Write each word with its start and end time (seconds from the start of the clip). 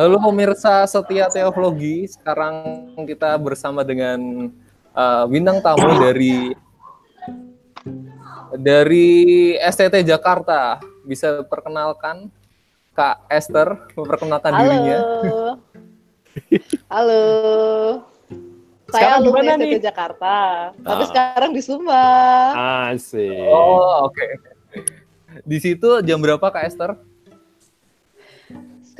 Halo 0.00 0.16
pemirsa 0.16 0.88
setia 0.88 1.28
teologi, 1.28 2.08
sekarang 2.08 2.88
kita 3.04 3.36
bersama 3.36 3.84
dengan 3.84 4.48
uh, 4.96 5.28
bintang 5.28 5.60
tamu 5.60 5.92
dari 6.00 6.56
dari 8.56 9.08
STT 9.60 10.00
Jakarta. 10.08 10.80
Bisa 11.04 11.44
perkenalkan 11.44 12.32
Kak 12.96 13.28
Esther, 13.28 13.92
memperkenalkan 13.92 14.56
Halo. 14.56 14.64
dirinya. 14.64 14.98
Halo. 16.88 17.22
Saya 18.88 19.20
Sekarang 19.20 19.20
di 19.20 19.28
alumni 19.28 19.40
mana 19.44 19.52
STT 19.52 19.68
nih? 19.68 19.80
Jakarta, 19.84 20.34
tapi 20.80 21.02
Ah. 21.04 21.08
sekarang 21.12 21.50
di 21.52 21.60
Sumba. 21.60 22.04
Asik. 22.88 23.52
Oh, 23.52 24.08
oke. 24.08 24.26
Di 25.44 25.60
situ 25.60 26.00
jam 26.08 26.24
berapa 26.24 26.48
Kak 26.48 26.64
Esther? 26.64 27.09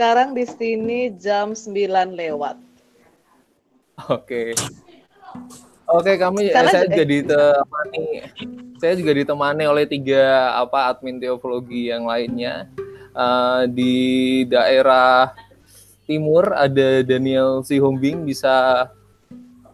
Sekarang 0.00 0.32
di 0.32 0.48
sini 0.48 1.12
jam 1.12 1.52
9 1.52 1.76
lewat. 2.16 2.56
Oke. 4.08 4.56
Oke, 5.92 6.16
kami 6.16 6.48
eh, 6.48 6.56
Karena- 6.56 6.72
saya 6.72 6.88
juga 6.88 7.04
ditemani 7.04 8.04
saya 8.80 8.96
juga 8.96 9.12
ditemani 9.12 9.68
oleh 9.68 9.84
tiga 9.84 10.56
apa 10.56 10.88
admin 10.88 11.20
teologi 11.20 11.92
yang 11.92 12.08
lainnya. 12.08 12.64
Eh, 13.12 13.62
di 13.68 13.96
daerah 14.48 15.36
timur 16.08 16.48
ada 16.56 17.04
Daniel 17.04 17.60
Sihombing 17.60 18.24
bisa 18.24 18.88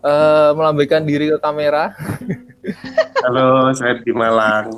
eh, 0.02 0.51
melambaikan 0.59 1.07
diri 1.07 1.30
ke 1.30 1.38
kamera. 1.38 1.95
Halo, 3.23 3.71
saya 3.79 4.02
di 4.02 4.11
Malang. 4.11 4.74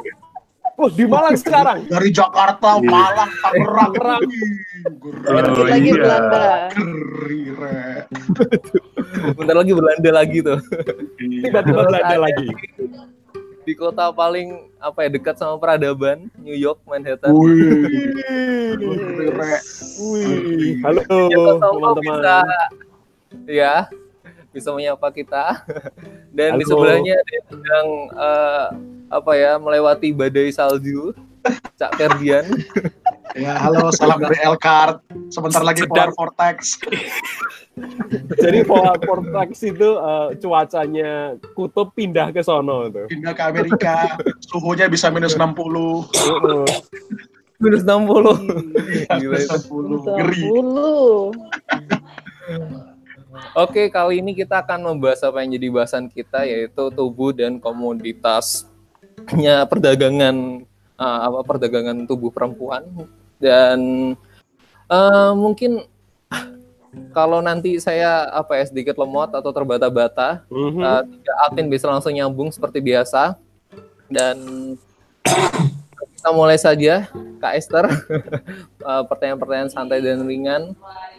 Oh, 0.78 0.86
di 0.86 1.02
Malang 1.04 1.34
sekarang. 1.34 1.84
dari 1.84 2.08
Jakarta, 2.08 2.78
Iya. 2.78 2.86
Malang, 2.86 3.30
Tangerang, 3.36 3.90
Tangerang. 3.92 4.22
Sedikit 4.22 5.58
Oh, 5.58 5.66
lagi 5.66 5.82
iya. 5.84 5.98
Belanda. 5.98 6.42
Geri, 6.70 7.42
Re. 7.50 8.06
Bentar 9.36 9.56
lagi 9.56 9.72
Belanda 9.74 10.10
lagi 10.14 10.38
tuh. 10.38 10.58
Tiba-tiba 11.18 11.82
Belanda 11.82 11.98
ada 12.00 12.18
lagi. 12.20 12.46
Di 13.60 13.74
kota 13.74 14.08
paling 14.10 14.48
apa 14.78 15.02
ya 15.02 15.10
dekat 15.10 15.34
sama 15.36 15.58
peradaban, 15.58 16.30
New 16.38 16.54
York, 16.54 16.78
Manhattan. 16.86 17.34
Wih, 19.98 20.78
halo 20.80 21.02
Ya, 21.26 21.38
teman-teman. 21.58 21.98
bisa 22.00 22.36
ya 23.44 23.74
bisa 24.50 24.72
menyapa 24.72 25.10
kita 25.10 25.62
dan 26.36 26.56
di 26.56 26.64
Halo. 26.64 26.70
sebelahnya 26.72 27.16
dia 27.24 27.40
sedang 27.48 27.86
eh, 28.12 28.66
apa 29.08 29.32
ya 29.34 29.56
melewati 29.56 30.12
badai 30.12 30.50
salju 30.50 31.12
Cak 31.76 31.96
Ferdian 31.96 32.44
Ya, 33.36 33.60
halo, 33.60 33.92
salam 33.92 34.24
dari 34.24 34.40
Elkart. 34.40 35.04
Sebentar 35.28 35.60
lagi 35.60 35.84
Polar 35.84 36.08
Sedang- 36.08 36.16
Vortex. 36.16 36.80
Jadi 38.42 38.66
pola 38.66 38.96
vortex 38.98 39.62
itu 39.62 39.84
eh, 39.94 40.28
cuacanya 40.40 41.36
kutub 41.52 41.92
pindah 41.94 42.32
ke 42.32 42.40
sono 42.40 42.88
tuh. 42.88 43.04
Pindah 43.06 43.36
ke 43.36 43.42
Amerika, 43.44 44.16
suhunya 44.42 44.88
bisa 44.88 45.12
minus 45.12 45.36
60. 45.36 45.44
Heeh. 45.44 46.64
minus 47.60 47.84
60 47.84 49.12
Gila 49.12 49.20
Minus 49.20 49.44
itu. 49.46 49.70
60. 49.70 50.18
Ngeri. 50.18 50.42
10. 50.42 52.97
Oke 53.56 53.90
kali 53.90 54.22
ini 54.22 54.34
kita 54.34 54.62
akan 54.62 54.94
membahas 54.94 55.22
apa 55.26 55.42
yang 55.42 55.52
jadi 55.58 55.68
bahasan 55.72 56.08
kita 56.10 56.44
yaitu 56.46 56.90
tubuh 56.94 57.34
dan 57.34 57.58
komoditasnya 57.58 59.66
perdagangan 59.70 60.62
eh, 60.98 61.20
apa 61.26 61.42
perdagangan 61.42 62.06
tubuh 62.06 62.30
perempuan 62.30 62.84
dan 63.38 63.78
eh, 64.90 65.32
mungkin 65.34 65.82
kalau 67.12 67.44
nanti 67.44 67.76
saya 67.78 68.28
apa 68.32 68.58
ya 68.58 68.64
sedikit 68.68 68.96
lemot 68.96 69.32
atau 69.32 69.50
terbata-bata 69.52 70.44
Mhm. 70.48 70.80
Uh, 70.80 71.02
admin 71.46 71.68
bisa 71.68 71.88
langsung 71.88 72.14
nyambung 72.14 72.48
seperti 72.48 72.80
biasa. 72.80 73.36
Dan 74.08 74.36
kita 76.18 76.34
mulai 76.34 76.58
saja, 76.58 77.06
Kak 77.38 77.54
Esther. 77.54 77.86
Uh, 78.82 79.06
Pertanyaan-pertanyaan 79.10 79.70
santai 79.70 80.02
dan 80.02 80.26
ringan. 80.26 80.74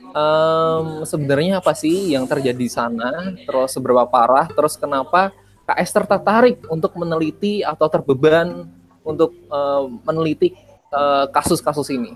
Em, 0.10 1.08
sebenarnya 1.08 1.64
apa 1.64 1.72
sih 1.72 2.12
yang 2.12 2.28
terjadi 2.28 2.60
di 2.60 2.68
sana? 2.68 3.32
Terus 3.48 3.72
seberapa 3.72 4.04
parah? 4.04 4.52
Terus 4.52 4.76
kenapa 4.76 5.32
Kak 5.64 5.80
Esther 5.80 6.04
tertarik 6.04 6.68
untuk 6.68 7.00
meneliti 7.00 7.64
atau 7.64 7.88
terbeban 7.88 8.68
untuk 9.08 9.32
eh, 9.38 9.84
meneliti 10.04 10.52
eh, 10.92 11.26
kasus-kasus 11.32 11.88
ini? 11.96 12.12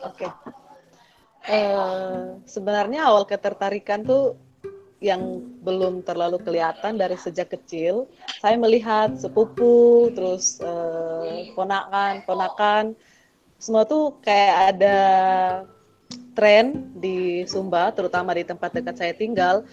Oke. 0.00 0.26
Eh, 1.42 2.38
sebenarnya 2.46 3.10
awal 3.10 3.26
ketertarikan 3.26 4.06
tuh 4.06 4.38
yang 5.02 5.42
belum 5.66 6.06
terlalu 6.06 6.38
kelihatan 6.38 6.94
dari 6.94 7.18
sejak 7.18 7.50
kecil. 7.50 8.06
Saya 8.38 8.54
melihat 8.54 9.18
sepupu, 9.18 10.08
terus 10.14 10.62
eh, 10.62 11.50
ponakan, 11.58 12.22
ponakan, 12.22 12.94
semua 13.58 13.82
tuh 13.82 14.14
kayak 14.22 14.78
ada 14.78 14.98
tren 16.38 16.94
di 16.96 17.42
Sumba, 17.50 17.90
terutama 17.90 18.32
di 18.32 18.46
tempat 18.46 18.70
dekat 18.70 18.94
saya 18.94 19.12
tinggal. 19.12 19.66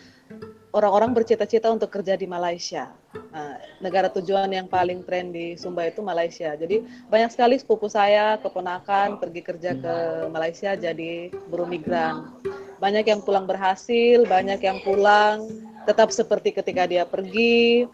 Orang-orang 0.70 1.18
bercita-cita 1.18 1.66
untuk 1.74 1.90
kerja 1.90 2.14
di 2.14 2.30
Malaysia. 2.30 2.94
Nah, 3.34 3.58
negara 3.82 4.06
tujuan 4.14 4.46
yang 4.54 4.70
paling 4.70 5.02
tren 5.02 5.34
di 5.34 5.58
Sumba 5.58 5.90
itu 5.90 6.06
Malaysia. 6.06 6.54
Jadi 6.54 6.86
banyak 7.10 7.34
sekali 7.34 7.58
sepupu 7.58 7.90
saya, 7.90 8.38
keponakan 8.38 9.18
pergi 9.18 9.42
kerja 9.42 9.74
ke 9.74 9.96
Malaysia 10.30 10.78
jadi 10.78 11.34
buruh 11.50 11.66
migran. 11.66 12.38
Banyak 12.78 13.02
yang 13.10 13.26
pulang 13.26 13.50
berhasil, 13.50 14.22
banyak 14.30 14.62
yang 14.62 14.78
pulang 14.86 15.50
tetap 15.90 16.14
seperti 16.14 16.54
ketika 16.54 16.86
dia 16.86 17.02
pergi. 17.02 17.90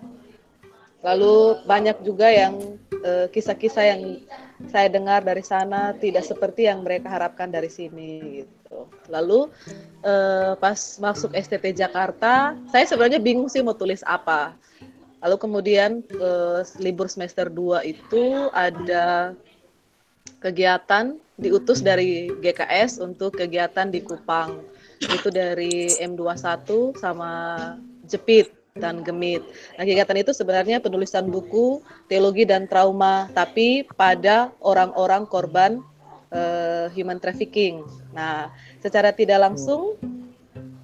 Lalu 1.00 1.64
banyak 1.64 2.04
juga 2.04 2.28
yang 2.28 2.76
eh, 2.92 3.32
kisah-kisah 3.32 3.86
yang 3.88 4.02
saya 4.72 4.88
dengar 4.88 5.20
dari 5.20 5.44
sana 5.44 5.92
tidak 6.00 6.24
seperti 6.24 6.72
yang 6.72 6.82
mereka 6.82 7.12
harapkan 7.12 7.52
dari 7.52 7.68
sini 7.68 8.44
gitu. 8.44 8.88
Lalu 9.12 9.52
eh, 10.04 10.54
pas 10.56 10.80
masuk 11.00 11.36
STT 11.36 11.76
Jakarta, 11.76 12.56
saya 12.72 12.86
sebenarnya 12.88 13.20
bingung 13.20 13.52
sih 13.52 13.60
mau 13.60 13.76
tulis 13.76 14.00
apa. 14.08 14.56
Lalu 15.20 15.36
kemudian 15.40 16.00
eh, 16.08 16.62
libur 16.80 17.12
semester 17.12 17.52
2 17.52 17.84
itu 17.84 18.24
ada 18.56 19.36
kegiatan 20.40 21.20
diutus 21.36 21.84
dari 21.84 22.32
GKS 22.40 23.04
untuk 23.04 23.36
kegiatan 23.36 23.92
di 23.92 24.00
Kupang. 24.00 24.64
Itu 25.04 25.28
dari 25.28 25.92
M21 26.00 26.96
sama 26.96 27.32
Jepit 28.08 28.65
dan 28.76 29.08
Gemit. 29.08 29.40
Nah, 29.80 29.88
kegiatan 29.88 30.20
itu 30.20 30.36
sebenarnya 30.36 30.84
penulisan 30.84 31.32
buku 31.32 31.80
teologi 32.12 32.44
dan 32.44 32.68
trauma, 32.68 33.32
tapi 33.32 33.88
pada 33.96 34.52
orang-orang 34.60 35.24
korban 35.24 35.80
eh, 36.36 36.92
human 36.92 37.16
trafficking. 37.16 37.88
Nah, 38.12 38.52
secara 38.84 39.16
tidak 39.16 39.48
langsung 39.48 39.96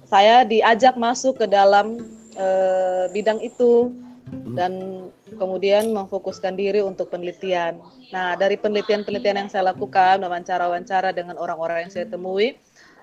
saya 0.08 0.40
diajak 0.40 0.96
masuk 0.96 1.44
ke 1.44 1.46
dalam 1.52 2.00
eh, 2.32 3.12
bidang 3.12 3.44
itu 3.44 3.92
dan 4.56 5.04
kemudian 5.36 5.92
memfokuskan 5.92 6.56
diri 6.56 6.80
untuk 6.80 7.12
penelitian. 7.12 7.76
Nah, 8.08 8.40
dari 8.40 8.56
penelitian-penelitian 8.56 9.36
yang 9.36 9.50
saya 9.52 9.68
lakukan, 9.68 10.16
wawancara-wawancara 10.24 11.12
dengan 11.12 11.36
orang-orang 11.36 11.84
yang 11.84 11.92
saya 11.92 12.08
temui, 12.08 12.56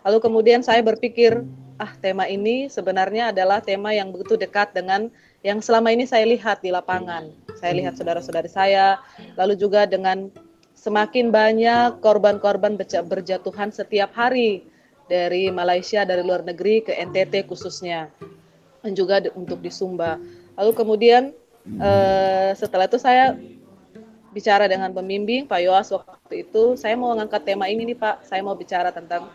lalu 0.06 0.18
kemudian 0.24 0.62
saya 0.64 0.80
berpikir, 0.84 1.44
ah 1.80 1.96
tema 2.04 2.28
ini 2.28 2.68
sebenarnya 2.68 3.32
adalah 3.32 3.64
tema 3.64 3.96
yang 3.96 4.12
begitu 4.12 4.36
dekat 4.36 4.76
dengan 4.76 5.08
yang 5.40 5.64
selama 5.64 5.96
ini 5.96 6.04
saya 6.04 6.28
lihat 6.28 6.60
di 6.60 6.70
lapangan. 6.70 7.32
Saya 7.56 7.72
lihat 7.76 7.96
saudara-saudari 7.96 8.52
saya, 8.52 9.00
lalu 9.40 9.56
juga 9.56 9.88
dengan 9.88 10.28
semakin 10.76 11.32
banyak 11.32 12.00
korban-korban 12.04 12.76
berja- 12.76 13.04
berjatuhan 13.04 13.72
setiap 13.72 14.12
hari 14.16 14.64
dari 15.08 15.52
Malaysia, 15.52 16.04
dari 16.04 16.24
luar 16.24 16.44
negeri 16.44 16.84
ke 16.84 16.96
NTT 16.96 17.48
khususnya, 17.48 18.12
dan 18.84 18.92
juga 18.96 19.24
untuk 19.36 19.60
di 19.60 19.72
Sumba. 19.72 20.20
Lalu 20.60 20.72
kemudian 20.76 21.24
eh, 21.80 22.52
setelah 22.56 22.88
itu 22.88 23.00
saya 23.00 23.36
bicara 24.30 24.70
dengan 24.70 24.94
pembimbing 24.94 25.50
Pak 25.50 25.60
Yoas 25.64 25.90
waktu 25.90 26.46
itu, 26.46 26.78
saya 26.78 26.94
mau 26.94 27.12
mengangkat 27.12 27.44
tema 27.44 27.66
ini 27.68 27.96
nih 27.96 27.98
Pak, 27.98 28.30
saya 28.30 28.46
mau 28.46 28.54
bicara 28.54 28.94
tentang 28.94 29.28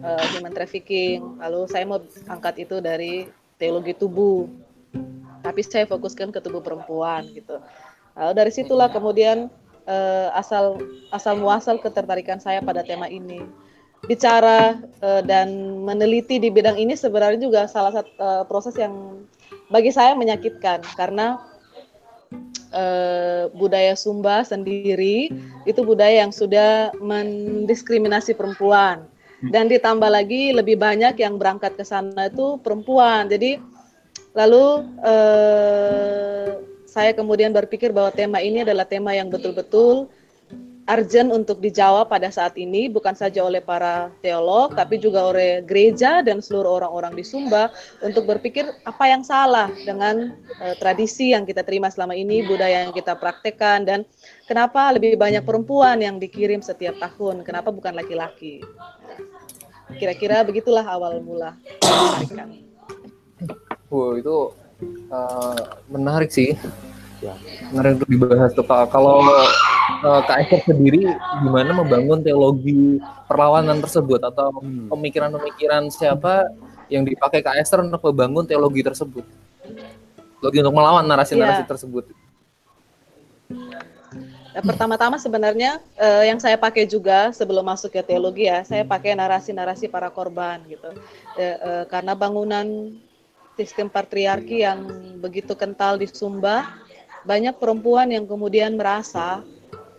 eh, 0.00 0.24
human 0.36 0.54
trafficking, 0.56 1.36
lalu 1.36 1.68
saya 1.68 1.84
mau 1.84 2.00
angkat 2.28 2.64
itu 2.64 2.80
dari 2.80 3.28
teologi 3.60 3.92
tubuh, 3.92 4.48
tapi 5.44 5.60
saya 5.60 5.84
fokuskan 5.84 6.32
ke 6.32 6.40
tubuh 6.40 6.64
perempuan 6.64 7.28
gitu. 7.36 7.60
Lalu 8.16 8.32
dari 8.32 8.52
situlah 8.52 8.88
kemudian 8.88 9.52
eh, 9.86 10.28
asal 10.32 10.78
asal 11.10 11.36
muasal 11.38 11.78
ketertarikan 11.82 12.38
saya 12.38 12.62
pada 12.62 12.86
tema 12.86 13.10
ini. 13.10 13.44
Bicara 14.02 14.82
eh, 14.98 15.22
dan 15.22 15.78
meneliti 15.86 16.42
di 16.42 16.50
bidang 16.50 16.74
ini 16.74 16.98
sebenarnya 16.98 17.38
juga 17.38 17.70
salah 17.70 17.94
satu 17.94 18.10
eh, 18.10 18.44
proses 18.50 18.74
yang 18.74 19.24
bagi 19.70 19.94
saya 19.94 20.12
menyakitkan 20.18 20.82
karena 20.98 21.38
eh, 22.74 23.46
budaya 23.54 23.94
Sumba 23.94 24.42
sendiri 24.42 25.30
itu 25.64 25.80
budaya 25.86 26.26
yang 26.26 26.34
sudah 26.34 26.90
mendiskriminasi 26.98 28.34
perempuan. 28.34 29.06
Dan 29.50 29.66
ditambah 29.66 30.06
lagi 30.06 30.54
lebih 30.54 30.78
banyak 30.78 31.18
yang 31.18 31.34
berangkat 31.34 31.74
ke 31.74 31.82
sana 31.82 32.30
itu 32.30 32.62
perempuan. 32.62 33.26
Jadi 33.26 33.58
lalu 34.38 34.86
eh, 35.02 36.48
saya 36.86 37.10
kemudian 37.16 37.50
berpikir 37.50 37.90
bahwa 37.90 38.12
tema 38.14 38.38
ini 38.38 38.62
adalah 38.62 38.86
tema 38.86 39.16
yang 39.16 39.32
betul-betul 39.32 40.12
urgent 40.90 41.30
untuk 41.30 41.62
dijawab 41.62 42.10
pada 42.10 42.26
saat 42.28 42.58
ini 42.58 42.90
bukan 42.90 43.14
saja 43.14 43.46
oleh 43.46 43.62
para 43.62 44.10
teolog 44.18 44.74
tapi 44.74 44.98
juga 44.98 45.30
oleh 45.30 45.62
gereja 45.62 46.26
dan 46.26 46.42
seluruh 46.42 46.82
orang-orang 46.82 47.14
di 47.14 47.22
Sumba 47.22 47.70
untuk 48.02 48.26
berpikir 48.26 48.66
apa 48.82 49.04
yang 49.06 49.22
salah 49.22 49.70
dengan 49.86 50.34
uh, 50.58 50.74
tradisi 50.82 51.30
yang 51.30 51.46
kita 51.46 51.62
terima 51.62 51.86
selama 51.86 52.18
ini, 52.18 52.42
budaya 52.42 52.82
yang 52.82 52.94
kita 52.94 53.14
praktekkan 53.14 53.86
dan 53.86 54.00
kenapa 54.50 54.90
lebih 54.90 55.14
banyak 55.14 55.46
perempuan 55.46 56.02
yang 56.02 56.18
dikirim 56.18 56.58
setiap 56.60 56.98
tahun, 56.98 57.46
kenapa 57.46 57.70
bukan 57.70 57.94
laki-laki. 57.94 58.58
Kira-kira 59.96 60.44
begitulah 60.46 60.84
awal 60.84 61.20
mula. 61.20 61.56
Wow, 63.92 64.16
itu 64.16 64.36
uh, 65.12 65.60
menarik 65.92 66.32
sih. 66.32 66.56
Ya. 67.22 67.38
Menarik 67.70 68.02
untuk 68.02 68.10
dibahas 68.10 68.50
tuh 68.50 68.66
Kalau 68.66 69.22
uh, 70.02 70.20
Kak 70.26 70.48
Eko 70.48 70.56
sendiri 70.66 71.06
gimana 71.44 71.70
membangun 71.70 72.18
teologi 72.18 72.98
perlawanan 73.30 73.78
tersebut 73.78 74.18
atau 74.26 74.50
hmm. 74.58 74.90
pemikiran-pemikiran 74.90 75.86
siapa 75.92 76.50
yang 76.90 77.06
dipakai 77.06 77.40
Kak 77.40 77.62
Esther 77.62 77.86
untuk 77.86 78.02
membangun 78.10 78.42
teologi 78.42 78.82
tersebut? 78.82 79.22
Teologi 80.42 80.58
untuk 80.66 80.74
melawan 80.74 81.06
narasi-narasi 81.06 81.62
ya. 81.62 81.68
tersebut. 81.70 82.04
Nah, 84.52 84.60
pertama-tama 84.60 85.16
sebenarnya 85.16 85.80
uh, 85.96 86.24
yang 86.28 86.36
saya 86.36 86.60
pakai 86.60 86.84
juga 86.84 87.32
sebelum 87.32 87.64
masuk 87.64 87.88
ke 87.88 88.04
teologi 88.04 88.44
ya, 88.48 88.60
saya 88.68 88.84
pakai 88.84 89.16
narasi-narasi 89.16 89.88
para 89.88 90.12
korban 90.12 90.60
gitu. 90.68 90.92
Uh, 91.36 91.40
uh, 91.40 91.84
karena 91.88 92.12
bangunan 92.12 92.92
sistem 93.56 93.88
patriarki 93.88 94.64
yang 94.64 94.84
begitu 95.20 95.52
kental 95.56 95.96
di 95.96 96.08
Sumba, 96.08 96.68
banyak 97.22 97.56
perempuan 97.56 98.10
yang 98.10 98.26
kemudian 98.26 98.74
merasa 98.74 99.44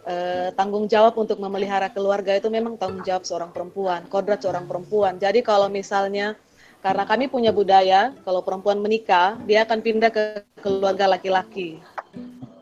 eh, 0.03 0.51
tanggung 0.57 0.89
jawab 0.89 1.15
untuk 1.15 1.39
memelihara 1.39 1.87
keluarga 1.87 2.35
itu 2.35 2.51
memang 2.51 2.75
tanggung 2.75 3.05
jawab 3.05 3.23
seorang 3.23 3.51
perempuan, 3.55 4.03
kodrat 4.11 4.43
seorang 4.43 4.67
perempuan. 4.67 5.15
Jadi 5.15 5.39
kalau 5.45 5.71
misalnya 5.71 6.35
karena 6.83 7.07
kami 7.07 7.31
punya 7.31 7.55
budaya, 7.55 8.11
kalau 8.27 8.43
perempuan 8.43 8.83
menikah, 8.83 9.39
dia 9.47 9.63
akan 9.63 9.79
pindah 9.79 10.11
ke 10.11 10.43
keluarga 10.59 11.07
laki-laki. 11.07 11.79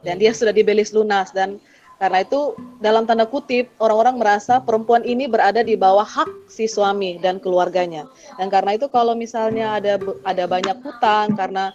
Dan 0.05 0.21
dia 0.21 0.29
sudah 0.33 0.53
dibelis 0.53 0.93
lunas 0.93 1.33
dan 1.33 1.57
karena 2.01 2.25
itu 2.25 2.57
dalam 2.81 3.05
tanda 3.05 3.29
kutip 3.29 3.69
orang-orang 3.77 4.17
merasa 4.17 4.57
perempuan 4.57 5.05
ini 5.05 5.29
berada 5.29 5.61
di 5.61 5.77
bawah 5.77 6.01
hak 6.01 6.49
si 6.49 6.65
suami 6.65 7.21
dan 7.21 7.37
keluarganya. 7.37 8.09
Dan 8.41 8.49
karena 8.49 8.73
itu 8.73 8.89
kalau 8.89 9.13
misalnya 9.13 9.77
ada 9.77 10.01
ada 10.25 10.49
banyak 10.49 10.81
hutang 10.81 11.37
karena 11.37 11.69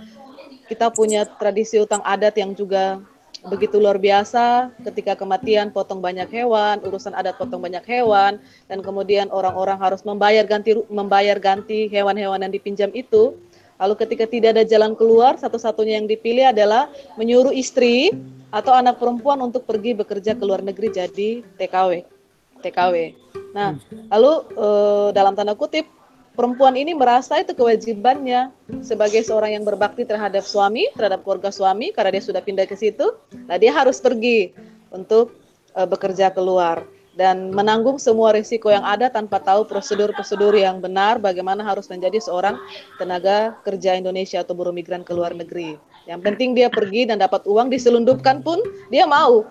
kita 0.67 0.91
punya 0.91 1.31
tradisi 1.39 1.79
utang 1.79 2.03
adat 2.03 2.35
yang 2.43 2.59
juga 2.59 2.99
begitu 3.47 3.79
luar 3.79 4.03
biasa 4.03 4.75
ketika 4.83 5.15
kematian 5.15 5.71
potong 5.71 6.03
banyak 6.03 6.27
hewan, 6.35 6.83
urusan 6.83 7.15
adat 7.15 7.39
potong 7.39 7.63
banyak 7.63 7.87
hewan 7.87 8.43
dan 8.67 8.83
kemudian 8.83 9.31
orang-orang 9.31 9.79
harus 9.79 10.03
membayar 10.03 10.43
ganti 10.43 10.75
membayar 10.91 11.39
ganti 11.39 11.87
hewan-hewan 11.87 12.43
yang 12.43 12.51
dipinjam 12.51 12.91
itu. 12.99 13.39
Lalu 13.79 13.95
ketika 13.95 14.27
tidak 14.27 14.59
ada 14.59 14.65
jalan 14.67 14.99
keluar, 14.99 15.39
satu-satunya 15.39 16.03
yang 16.03 16.11
dipilih 16.11 16.51
adalah 16.51 16.91
menyuruh 17.15 17.53
istri 17.55 18.11
atau 18.57 18.73
anak 18.73 18.97
perempuan 18.97 19.37
untuk 19.45 19.69
pergi 19.69 19.93
bekerja 19.93 20.33
ke 20.33 20.45
luar 20.49 20.65
negeri 20.65 20.89
jadi 20.89 21.45
TKW. 21.61 22.09
TKW. 22.65 23.13
Nah, 23.53 23.77
lalu 24.09 24.33
eh, 24.57 25.09
dalam 25.13 25.37
tanda 25.37 25.53
kutip 25.53 25.85
perempuan 26.33 26.73
ini 26.73 26.97
merasa 26.97 27.37
itu 27.37 27.53
kewajibannya 27.53 28.49
sebagai 28.81 29.21
seorang 29.21 29.61
yang 29.61 29.65
berbakti 29.69 30.09
terhadap 30.09 30.45
suami, 30.49 30.89
terhadap 30.97 31.21
keluarga 31.21 31.53
suami, 31.53 31.93
karena 31.93 32.17
dia 32.17 32.25
sudah 32.25 32.41
pindah 32.41 32.65
ke 32.65 32.77
situ. 32.77 33.13
Nah, 33.45 33.61
dia 33.61 33.77
harus 33.77 34.01
pergi 34.01 34.57
untuk 34.89 35.37
uh, 35.77 35.85
bekerja 35.85 36.33
keluar 36.33 36.89
dan 37.17 37.49
menanggung 37.49 37.97
semua 37.97 38.37
risiko 38.37 38.69
yang 38.69 38.85
ada 38.85 39.09
tanpa 39.09 39.41
tahu 39.41 39.65
prosedur-prosedur 39.65 40.53
yang 40.53 40.85
benar 40.85 41.17
bagaimana 41.17 41.65
harus 41.65 41.89
menjadi 41.89 42.21
seorang 42.21 42.61
tenaga 43.01 43.57
kerja 43.65 43.97
Indonesia 43.97 44.45
atau 44.45 44.53
buruh 44.53 44.73
migran 44.73 45.01
ke 45.01 45.17
luar 45.17 45.33
negeri. 45.33 45.81
Yang 46.07 46.21
penting 46.23 46.55
dia 46.55 46.71
pergi 46.71 47.05
dan 47.11 47.19
dapat 47.19 47.43
uang 47.45 47.69
diselundupkan 47.69 48.41
pun 48.41 48.63
dia 48.89 49.05
mau. 49.05 49.47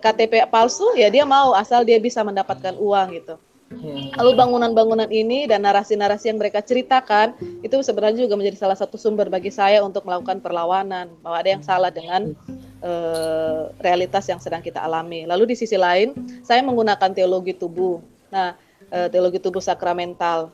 KTP 0.00 0.48
palsu 0.48 0.88
ya 0.96 1.12
dia 1.12 1.22
mau 1.28 1.52
asal 1.54 1.84
dia 1.84 2.00
bisa 2.00 2.24
mendapatkan 2.24 2.74
uang 2.74 3.08
gitu. 3.14 3.36
Hmm. 3.72 4.12
Lalu 4.20 4.30
bangunan-bangunan 4.38 5.10
ini 5.10 5.48
dan 5.48 5.64
narasi-narasi 5.64 6.30
yang 6.30 6.38
mereka 6.38 6.60
ceritakan 6.62 7.34
itu 7.64 7.74
sebenarnya 7.80 8.28
juga 8.28 8.36
menjadi 8.38 8.60
salah 8.60 8.78
satu 8.78 8.94
sumber 9.00 9.32
bagi 9.32 9.50
saya 9.50 9.82
untuk 9.82 10.04
melakukan 10.06 10.38
perlawanan 10.44 11.10
bahwa 11.24 11.36
ada 11.40 11.50
yang 11.50 11.64
salah 11.64 11.90
dengan 11.90 12.36
uh, 12.84 13.72
realitas 13.80 14.28
yang 14.30 14.38
sedang 14.38 14.60
kita 14.60 14.78
alami. 14.84 15.26
Lalu 15.26 15.54
di 15.54 15.56
sisi 15.58 15.74
lain, 15.74 16.14
saya 16.44 16.62
menggunakan 16.62 17.10
teologi 17.16 17.56
tubuh. 17.56 17.98
Nah, 18.30 18.54
uh, 18.92 19.08
teologi 19.10 19.40
tubuh 19.42 19.64
sakramental. 19.64 20.52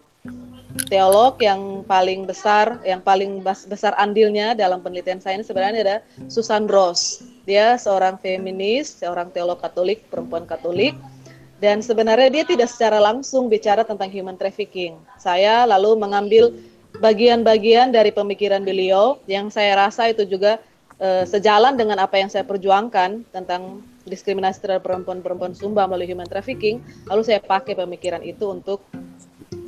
Teolog 0.87 1.41
yang 1.43 1.83
paling 1.83 2.29
besar, 2.29 2.79
yang 2.87 3.03
paling 3.03 3.43
besar 3.43 3.97
andilnya 3.99 4.55
dalam 4.55 4.79
penelitian 4.85 5.19
saya 5.19 5.41
ini 5.41 5.45
sebenarnya 5.47 5.81
ada 5.83 5.97
Susan 6.31 6.71
Ross. 6.71 7.25
Dia 7.49 7.75
seorang 7.75 8.21
feminis, 8.23 9.01
seorang 9.01 9.33
teolog 9.35 9.59
Katolik, 9.59 10.07
perempuan 10.13 10.47
Katolik 10.47 10.95
dan 11.61 11.85
sebenarnya 11.85 12.33
dia 12.33 12.45
tidak 12.49 12.73
secara 12.73 12.97
langsung 12.99 13.53
bicara 13.53 13.85
tentang 13.85 14.09
human 14.09 14.35
trafficking. 14.35 14.97
Saya 15.21 15.69
lalu 15.69 15.95
mengambil 16.01 16.57
bagian-bagian 16.99 17.93
dari 17.93 18.11
pemikiran 18.11 18.65
beliau 18.65 19.21
yang 19.29 19.53
saya 19.53 19.77
rasa 19.77 20.09
itu 20.11 20.25
juga 20.25 20.59
uh, 20.99 21.23
sejalan 21.29 21.77
dengan 21.77 22.01
apa 22.01 22.17
yang 22.17 22.33
saya 22.33 22.43
perjuangkan 22.49 23.29
tentang 23.31 23.85
diskriminasi 24.09 24.59
terhadap 24.65 24.89
perempuan-perempuan 24.89 25.53
Sumba 25.53 25.85
melalui 25.85 26.09
human 26.09 26.27
trafficking. 26.27 26.81
Lalu 27.07 27.23
saya 27.29 27.39
pakai 27.45 27.77
pemikiran 27.77 28.25
itu 28.25 28.49
untuk 28.49 28.81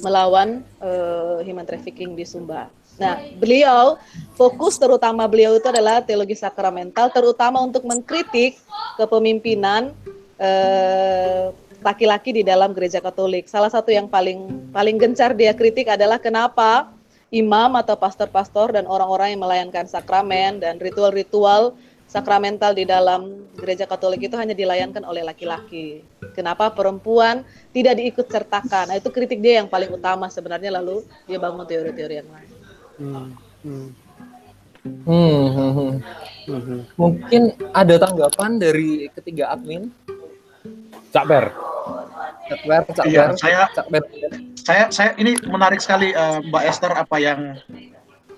melawan 0.03 0.67
uh, 0.83 1.39
human 1.47 1.65
trafficking 1.65 2.19
di 2.19 2.27
Sumba. 2.27 2.69
Nah, 3.01 3.17
beliau 3.41 3.97
fokus 4.37 4.77
terutama 4.77 5.25
beliau 5.25 5.57
itu 5.57 5.65
adalah 5.65 6.05
teologi 6.05 6.37
sakramental, 6.37 7.09
terutama 7.09 7.63
untuk 7.65 7.89
mengkritik 7.89 8.61
kepemimpinan 9.01 9.97
uh, 10.37 11.55
laki-laki 11.81 12.37
di 12.37 12.43
dalam 12.45 12.77
gereja 12.77 13.01
Katolik. 13.01 13.49
Salah 13.49 13.73
satu 13.73 13.91
yang 13.91 14.07
paling 14.07 14.71
paling 14.71 14.97
gencar 15.01 15.33
dia 15.33 15.57
kritik 15.57 15.89
adalah 15.89 16.21
kenapa 16.21 16.93
imam 17.33 17.73
atau 17.81 17.97
pastor-pastor 17.97 18.77
dan 18.77 18.85
orang-orang 18.85 19.33
yang 19.33 19.41
melayankan 19.41 19.89
sakramen 19.89 20.61
dan 20.61 20.77
ritual-ritual 20.77 21.73
sakramental 22.13 22.77
di 22.77 22.85
dalam 22.85 23.49
gereja 23.57 23.89
Katolik 23.89 24.29
itu 24.29 24.37
hanya 24.37 24.53
dilayankan 24.53 25.01
oleh 25.01 25.25
laki-laki. 25.25 26.05
Kenapa 26.37 26.69
perempuan 26.69 27.41
tidak 27.73 27.97
diikut 27.97 28.29
sertakan? 28.29 28.93
Nah, 28.93 29.01
itu 29.01 29.09
kritik 29.09 29.41
dia 29.41 29.65
yang 29.65 29.69
paling 29.73 29.89
utama 29.89 30.29
sebenarnya 30.29 30.77
lalu 30.77 31.01
dia 31.25 31.41
bangun 31.41 31.65
teori-teori 31.65 32.15
yang 32.21 32.29
lain. 32.29 32.51
Hmm. 33.01 33.29
Hmm. 33.65 33.89
Hmm, 34.83 35.45
hmm, 35.57 35.73
hmm. 35.73 35.93
hmm. 36.53 36.81
Mungkin 37.01 37.43
ada 37.73 37.95
tanggapan 37.97 38.61
dari 38.61 39.09
ketiga 39.17 39.57
admin 39.57 39.89
Cak 41.15 41.25
Ber. 41.25 41.45
Cak 42.51 42.61
Ber, 42.67 42.83
Cak 42.93 43.07
iya, 43.09 43.31
Ber. 43.31 43.39
Saya, 43.41 43.61
Cak 43.73 43.87
Ber. 43.89 44.03
saya, 44.59 44.85
saya 44.93 45.11
ini 45.17 45.39
menarik 45.49 45.81
sekali 45.81 46.13
uh, 46.13 46.45
Mbak 46.45 46.65
Esther 46.67 46.93
apa 46.93 47.17
yang 47.23 47.57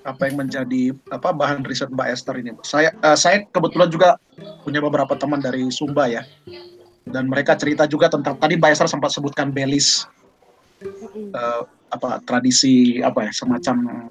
apa 0.04 0.28
yang 0.28 0.44
menjadi 0.44 0.92
apa 1.08 1.32
bahan 1.32 1.64
riset 1.64 1.88
Mbak 1.88 2.08
Esther 2.12 2.36
ini. 2.36 2.52
Saya 2.60 2.92
uh, 3.00 3.16
saya 3.16 3.48
kebetulan 3.48 3.88
juga 3.88 4.20
punya 4.60 4.84
beberapa 4.84 5.16
teman 5.16 5.40
dari 5.40 5.64
Sumba 5.72 6.06
ya. 6.06 6.22
Dan 7.04 7.28
mereka 7.28 7.56
cerita 7.56 7.84
juga 7.84 8.12
tentang 8.12 8.36
tadi 8.36 8.56
Mbak 8.60 8.70
Esther 8.76 8.88
sempat 8.88 9.12
sebutkan 9.12 9.52
belis 9.52 10.04
uh, 11.32 11.64
apa 11.88 12.20
tradisi 12.24 13.00
apa 13.00 13.28
ya 13.28 13.32
semacam 13.32 14.08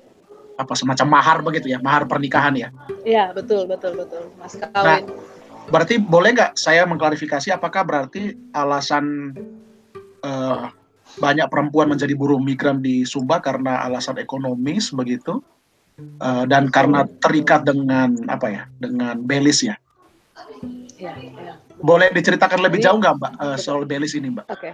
apa 0.53 0.73
semacam 0.77 1.07
mahar 1.09 1.38
begitu 1.41 1.73
ya, 1.73 1.81
mahar 1.81 2.05
pernikahan 2.09 2.53
ya. 2.57 2.69
Iya, 3.05 3.33
betul 3.33 3.65
betul 3.69 3.97
betul. 3.97 4.29
Mas 4.38 4.53
kawin. 4.57 4.73
Nah, 4.85 4.97
berarti 5.69 6.01
boleh 6.01 6.33
nggak 6.38 6.57
saya 6.57 6.85
mengklarifikasi 6.89 7.53
apakah 7.53 7.85
berarti 7.85 8.33
alasan 8.53 9.33
uh, 10.25 10.69
banyak 11.21 11.45
perempuan 11.50 11.93
menjadi 11.93 12.17
buruh 12.17 12.41
migran 12.41 12.81
di 12.81 13.05
Sumba 13.05 13.38
karena 13.38 13.85
alasan 13.85 14.17
ekonomis 14.17 14.89
begitu 14.89 15.41
uh, 16.21 16.43
dan 16.50 16.69
karena 16.69 17.05
terikat 17.21 17.65
dengan 17.67 18.15
apa 18.29 18.47
ya 18.50 18.63
dengan 18.77 19.21
belis 19.21 19.65
ya? 19.65 19.75
Ya, 20.97 21.13
ya. 21.19 21.53
Boleh 21.83 22.13
diceritakan 22.15 22.63
lebih 22.63 22.79
jauh 22.79 22.97
nggak 22.97 23.15
mbak 23.19 23.33
uh, 23.41 23.57
soal 23.59 23.83
belis 23.83 24.15
ini 24.15 24.31
mbak? 24.31 24.47
Oke. 24.50 24.73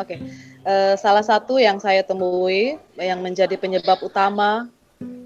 Oke, 0.00 0.16
okay. 0.16 0.18
uh, 0.64 0.96
salah 0.96 1.20
satu 1.20 1.60
yang 1.60 1.76
saya 1.76 2.00
temui 2.00 2.80
yang 2.96 3.20
menjadi 3.20 3.52
penyebab 3.60 4.00
utama 4.00 4.64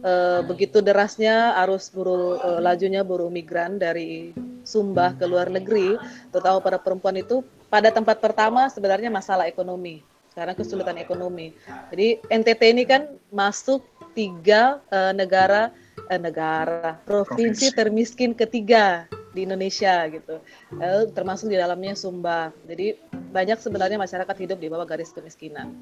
uh, 0.02 0.42
begitu 0.42 0.82
derasnya 0.82 1.54
arus 1.62 1.94
buruh 1.94 2.42
uh, 2.42 2.58
lajunya 2.58 3.06
buruh 3.06 3.30
migran 3.30 3.78
dari 3.78 4.34
Sumba 4.62 5.14
ke 5.14 5.26
luar 5.26 5.50
negeri, 5.50 5.98
terutama 6.30 6.62
pada 6.62 6.78
perempuan 6.78 7.18
itu 7.18 7.42
pada 7.66 7.90
tempat 7.90 8.22
pertama 8.22 8.70
sebenarnya 8.70 9.10
masalah 9.10 9.50
ekonomi. 9.50 10.02
Karena 10.32 10.56
kesulitan 10.56 10.96
ekonomi. 10.98 11.52
Jadi 11.92 12.20
NTT 12.28 12.62
ini 12.72 12.84
kan 12.88 13.08
masuk 13.32 13.84
tiga 14.12 14.80
uh, 14.92 15.12
negara 15.12 15.72
uh, 16.08 16.20
negara 16.20 17.00
provinsi 17.04 17.72
termiskin 17.72 18.36
ketiga 18.36 19.08
di 19.32 19.48
Indonesia 19.48 20.08
gitu, 20.12 20.40
uh, 20.76 21.02
termasuk 21.16 21.48
di 21.48 21.56
dalamnya 21.56 21.96
Sumba. 21.96 22.52
Jadi 22.68 22.96
banyak 23.32 23.60
sebenarnya 23.60 23.96
masyarakat 23.96 24.36
hidup 24.44 24.58
di 24.60 24.68
bawah 24.68 24.84
garis 24.84 25.12
kemiskinan. 25.12 25.72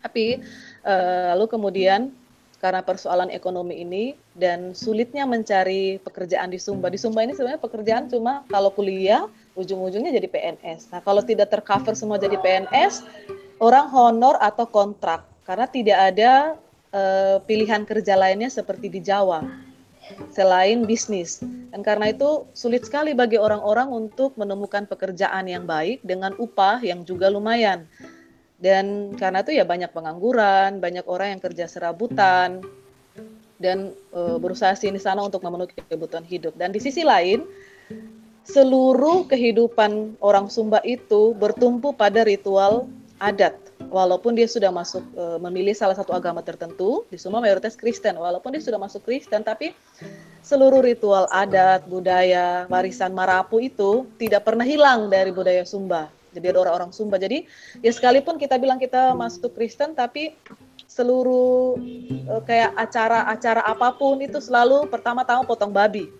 Tapi 0.00 0.40
uh, 0.86 1.34
lalu 1.34 1.46
kemudian 1.50 2.14
karena 2.60 2.84
persoalan 2.84 3.32
ekonomi 3.32 3.80
ini 3.80 4.04
dan 4.36 4.76
sulitnya 4.76 5.24
mencari 5.24 5.96
pekerjaan 6.04 6.52
di 6.52 6.60
Sumba. 6.60 6.92
Di 6.92 7.00
Sumba 7.00 7.24
ini 7.24 7.32
sebenarnya 7.32 7.56
pekerjaan 7.58 8.12
cuma 8.12 8.44
kalau 8.52 8.68
kuliah 8.68 9.24
ujung-ujungnya 9.56 10.12
jadi 10.12 10.28
PNS. 10.28 10.92
Nah, 10.92 11.00
kalau 11.00 11.24
tidak 11.24 11.48
tercover 11.48 11.96
semua 11.96 12.20
jadi 12.20 12.36
PNS, 12.36 13.00
orang 13.60 13.86
honor 13.92 14.40
atau 14.40 14.66
kontrak 14.66 15.24
karena 15.44 15.66
tidak 15.68 15.98
ada 16.00 16.32
uh, 16.96 17.36
pilihan 17.44 17.84
kerja 17.84 18.16
lainnya 18.16 18.48
seperti 18.48 18.88
di 18.88 19.00
Jawa 19.04 19.44
selain 20.34 20.82
bisnis. 20.88 21.38
Dan 21.70 21.86
karena 21.86 22.10
itu 22.10 22.50
sulit 22.50 22.82
sekali 22.82 23.14
bagi 23.14 23.38
orang-orang 23.38 23.86
untuk 23.94 24.34
menemukan 24.34 24.82
pekerjaan 24.90 25.46
yang 25.46 25.70
baik 25.70 26.02
dengan 26.02 26.34
upah 26.34 26.82
yang 26.82 27.06
juga 27.06 27.30
lumayan 27.30 27.86
dan 28.60 29.16
karena 29.16 29.40
itu 29.40 29.56
ya 29.56 29.64
banyak 29.64 29.88
pengangguran, 29.88 30.84
banyak 30.84 31.08
orang 31.08 31.32
yang 31.32 31.40
kerja 31.40 31.64
serabutan 31.64 32.60
dan 33.56 33.96
e, 34.12 34.20
berusaha 34.36 34.76
sini 34.76 35.00
sana 35.00 35.24
untuk 35.24 35.40
memenuhi 35.40 35.72
kebutuhan 35.88 36.28
hidup. 36.28 36.52
Dan 36.60 36.68
di 36.68 36.76
sisi 36.76 37.00
lain, 37.00 37.40
seluruh 38.44 39.24
kehidupan 39.32 40.20
orang 40.20 40.52
Sumba 40.52 40.84
itu 40.84 41.32
bertumpu 41.40 41.96
pada 41.96 42.20
ritual 42.20 42.84
adat. 43.20 43.54
Walaupun 43.92 44.32
dia 44.32 44.48
sudah 44.48 44.72
masuk 44.72 45.04
e, 45.12 45.24
memilih 45.44 45.76
salah 45.76 45.94
satu 45.94 46.16
agama 46.16 46.40
tertentu, 46.40 47.04
di 47.12 47.20
Sumba 47.20 47.44
mayoritas 47.44 47.76
Kristen. 47.76 48.16
Walaupun 48.16 48.56
dia 48.56 48.62
sudah 48.64 48.80
masuk 48.80 49.04
Kristen, 49.04 49.44
tapi 49.44 49.76
seluruh 50.40 50.80
ritual 50.80 51.28
adat, 51.28 51.84
budaya, 51.84 52.64
warisan 52.72 53.12
Marapu 53.12 53.60
itu 53.60 54.08
tidak 54.16 54.48
pernah 54.48 54.64
hilang 54.64 55.12
dari 55.12 55.30
budaya 55.30 55.62
Sumba 55.68 56.08
jadi 56.30 56.54
ada 56.54 56.58
orang-orang 56.66 56.94
Sumba. 56.94 57.18
Jadi 57.18 57.46
ya 57.82 57.90
sekalipun 57.90 58.38
kita 58.38 58.56
bilang 58.56 58.78
kita 58.78 59.12
masuk 59.18 59.50
Kristen, 59.54 59.98
tapi 59.98 60.34
seluruh 60.86 61.78
uh, 62.30 62.42
kayak 62.46 62.74
acara-acara 62.74 63.62
apa 63.62 63.94
pun 63.94 64.18
itu 64.22 64.38
selalu 64.38 64.86
pertama-tama 64.90 65.46
potong 65.46 65.70
babi. 65.70 66.10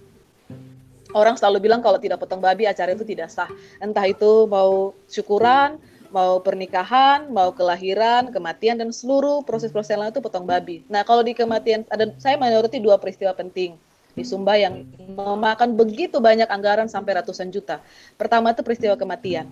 Orang 1.11 1.35
selalu 1.35 1.67
bilang 1.67 1.83
kalau 1.83 1.99
tidak 1.99 2.23
potong 2.23 2.39
babi 2.39 2.71
acara 2.71 2.95
itu 2.95 3.03
tidak 3.03 3.35
sah. 3.35 3.51
Entah 3.83 4.07
itu 4.07 4.47
mau 4.47 4.95
syukuran, 5.11 5.79
mau 6.11 6.43
pernikahan, 6.43 7.31
mau 7.31 7.55
kelahiran, 7.55 8.31
kematian 8.35 8.79
dan 8.79 8.91
seluruh 8.91 9.43
proses-proses 9.47 9.95
lain 9.95 10.11
itu 10.11 10.23
potong 10.23 10.47
babi. 10.47 10.83
Nah, 10.91 11.07
kalau 11.07 11.23
di 11.23 11.35
kematian 11.35 11.87
ada 11.91 12.11
saya 12.19 12.35
menyoroti 12.39 12.83
dua 12.83 12.99
peristiwa 12.99 13.35
penting 13.35 13.79
di 14.15 14.27
Sumba 14.27 14.59
yang 14.59 14.85
memakan 15.15 15.79
begitu 15.79 16.19
banyak 16.19 16.51
anggaran 16.51 16.91
sampai 16.91 17.23
ratusan 17.23 17.55
juta. 17.55 17.79
Pertama 18.19 18.51
itu 18.51 18.63
peristiwa 18.67 18.99
kematian 18.99 19.47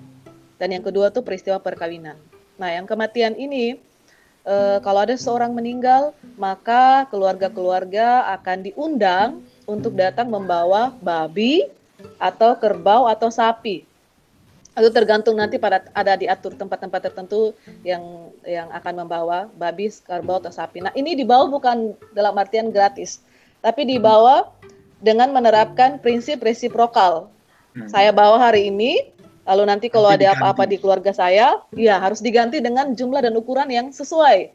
dan 0.59 0.69
yang 0.75 0.83
kedua 0.83 1.15
tuh 1.15 1.23
peristiwa 1.23 1.63
perkawinan. 1.63 2.19
Nah, 2.59 2.75
yang 2.75 2.85
kematian 2.85 3.39
ini 3.39 3.79
e, 4.43 4.55
kalau 4.83 5.07
ada 5.07 5.15
seorang 5.15 5.55
meninggal, 5.55 6.11
maka 6.35 7.07
keluarga-keluarga 7.09 8.27
akan 8.35 8.67
diundang 8.67 9.29
untuk 9.65 9.95
datang 9.95 10.27
membawa 10.27 10.91
babi 10.99 11.71
atau 12.19 12.59
kerbau 12.59 13.07
atau 13.07 13.31
sapi. 13.31 13.87
Itu 14.79 14.91
tergantung 14.95 15.37
nanti 15.39 15.59
pada 15.59 15.85
ada 15.93 16.15
diatur 16.15 16.55
tempat-tempat 16.55 17.11
tertentu 17.11 17.53
yang 17.83 18.33
yang 18.47 18.71
akan 18.71 19.05
membawa 19.05 19.51
babi, 19.59 19.91
kerbau 19.91 20.39
atau 20.39 20.55
sapi. 20.55 20.83
Nah, 20.83 20.95
ini 20.95 21.19
dibawa 21.19 21.51
bukan 21.51 21.99
dalam 22.15 22.35
artian 22.39 22.71
gratis, 22.71 23.21
tapi 23.61 23.85
dibawa 23.85 24.49
dengan 25.03 25.31
menerapkan 25.35 25.99
prinsip 25.99 26.43
resiprokal. 26.43 27.31
Hmm. 27.75 27.87
Saya 27.91 28.11
bawa 28.11 28.39
hari 28.39 28.71
ini, 28.71 29.15
Lalu 29.49 29.65
nanti 29.65 29.87
kalau 29.89 30.13
nanti 30.13 30.29
ada 30.29 30.37
apa-apa 30.37 30.69
di 30.69 30.77
keluarga 30.77 31.09
saya, 31.17 31.57
ya 31.73 31.97
harus 31.97 32.21
diganti 32.21 32.61
dengan 32.61 32.93
jumlah 32.93 33.25
dan 33.25 33.33
ukuran 33.33 33.73
yang 33.73 33.89
sesuai. 33.89 34.53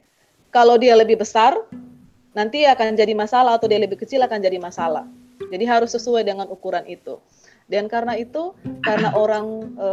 Kalau 0.54 0.78
dia 0.78 0.94
lebih 0.94 1.18
besar, 1.18 1.58
nanti 2.38 2.62
akan 2.70 2.94
jadi 2.94 3.18
masalah 3.18 3.58
atau 3.58 3.66
dia 3.66 3.82
lebih 3.82 3.98
kecil 3.98 4.22
akan 4.22 4.38
jadi 4.38 4.62
masalah. 4.62 5.10
Jadi 5.50 5.66
harus 5.66 5.98
sesuai 5.98 6.22
dengan 6.22 6.46
ukuran 6.46 6.86
itu. 6.86 7.18
Dan 7.74 7.90
karena 7.90 8.14
itu, 8.14 8.54
karena 8.86 9.18
orang 9.18 9.74
e, 9.74 9.90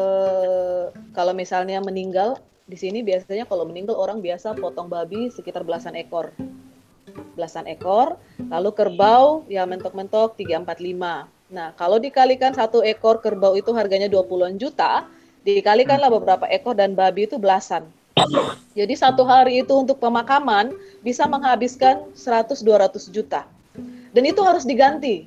kalau 1.17 1.33
misalnya 1.33 1.81
meninggal 1.81 2.37
di 2.69 2.77
sini 2.77 3.01
biasanya 3.01 3.49
kalau 3.49 3.65
meninggal 3.65 3.97
orang 3.97 4.21
biasa 4.21 4.53
potong 4.61 4.93
babi 4.93 5.33
sekitar 5.33 5.65
belasan 5.65 5.97
ekor. 5.97 6.29
Belasan 7.41 7.65
ekor, 7.65 8.21
lalu 8.53 8.71
kerbau 8.77 9.49
ya 9.49 9.65
mentok-mentok 9.65 10.37
3 10.37 10.61
4 10.61 10.69
5 10.69 11.41
Nah, 11.51 11.75
kalau 11.75 11.99
dikalikan 11.99 12.55
satu 12.55 12.79
ekor 12.87 13.19
kerbau 13.19 13.59
itu 13.59 13.75
harganya 13.75 14.07
20-an 14.07 14.55
juta, 14.55 15.03
dikalikanlah 15.43 16.07
beberapa 16.07 16.47
ekor 16.47 16.79
dan 16.79 16.95
babi 16.95 17.27
itu 17.27 17.43
belasan. 17.43 17.91
Jadi 18.79 18.95
satu 18.95 19.27
hari 19.27 19.67
itu 19.67 19.75
untuk 19.75 19.99
pemakaman 19.99 20.71
bisa 21.03 21.27
menghabiskan 21.27 22.07
100-200 22.15 23.11
juta. 23.11 23.51
Dan 24.15 24.23
itu 24.31 24.39
harus 24.47 24.63
diganti. 24.63 25.27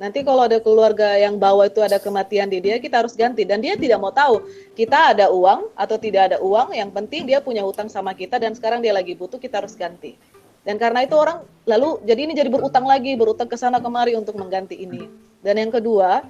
Nanti 0.00 0.24
kalau 0.24 0.48
ada 0.48 0.56
keluarga 0.56 1.12
yang 1.20 1.36
bawa 1.36 1.68
itu 1.68 1.84
ada 1.84 2.00
kematian 2.00 2.48
di 2.48 2.56
dia, 2.56 2.80
kita 2.80 3.04
harus 3.04 3.12
ganti. 3.12 3.44
Dan 3.44 3.60
dia 3.60 3.76
tidak 3.76 4.00
mau 4.00 4.08
tahu 4.08 4.40
kita 4.72 5.12
ada 5.12 5.28
uang 5.28 5.68
atau 5.76 6.00
tidak 6.00 6.32
ada 6.32 6.40
uang. 6.40 6.72
Yang 6.72 6.90
penting 6.96 7.22
dia 7.28 7.44
punya 7.44 7.60
hutang 7.60 7.92
sama 7.92 8.16
kita 8.16 8.40
dan 8.40 8.56
sekarang 8.56 8.80
dia 8.80 8.96
lagi 8.96 9.12
butuh, 9.12 9.36
kita 9.36 9.60
harus 9.60 9.76
ganti. 9.76 10.16
Dan 10.64 10.80
karena 10.80 11.04
itu 11.04 11.12
orang 11.20 11.44
lalu 11.68 12.00
jadi 12.08 12.20
ini 12.24 12.32
jadi 12.32 12.48
berutang 12.48 12.88
lagi, 12.88 13.12
berutang 13.12 13.44
ke 13.44 13.60
sana 13.60 13.76
kemari 13.76 14.16
untuk 14.16 14.40
mengganti 14.40 14.80
ini. 14.80 15.04
Dan 15.44 15.60
yang 15.60 15.68
kedua, 15.68 16.24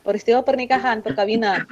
peristiwa 0.00 0.40
pernikahan, 0.40 1.04
perkawinan. 1.04 1.68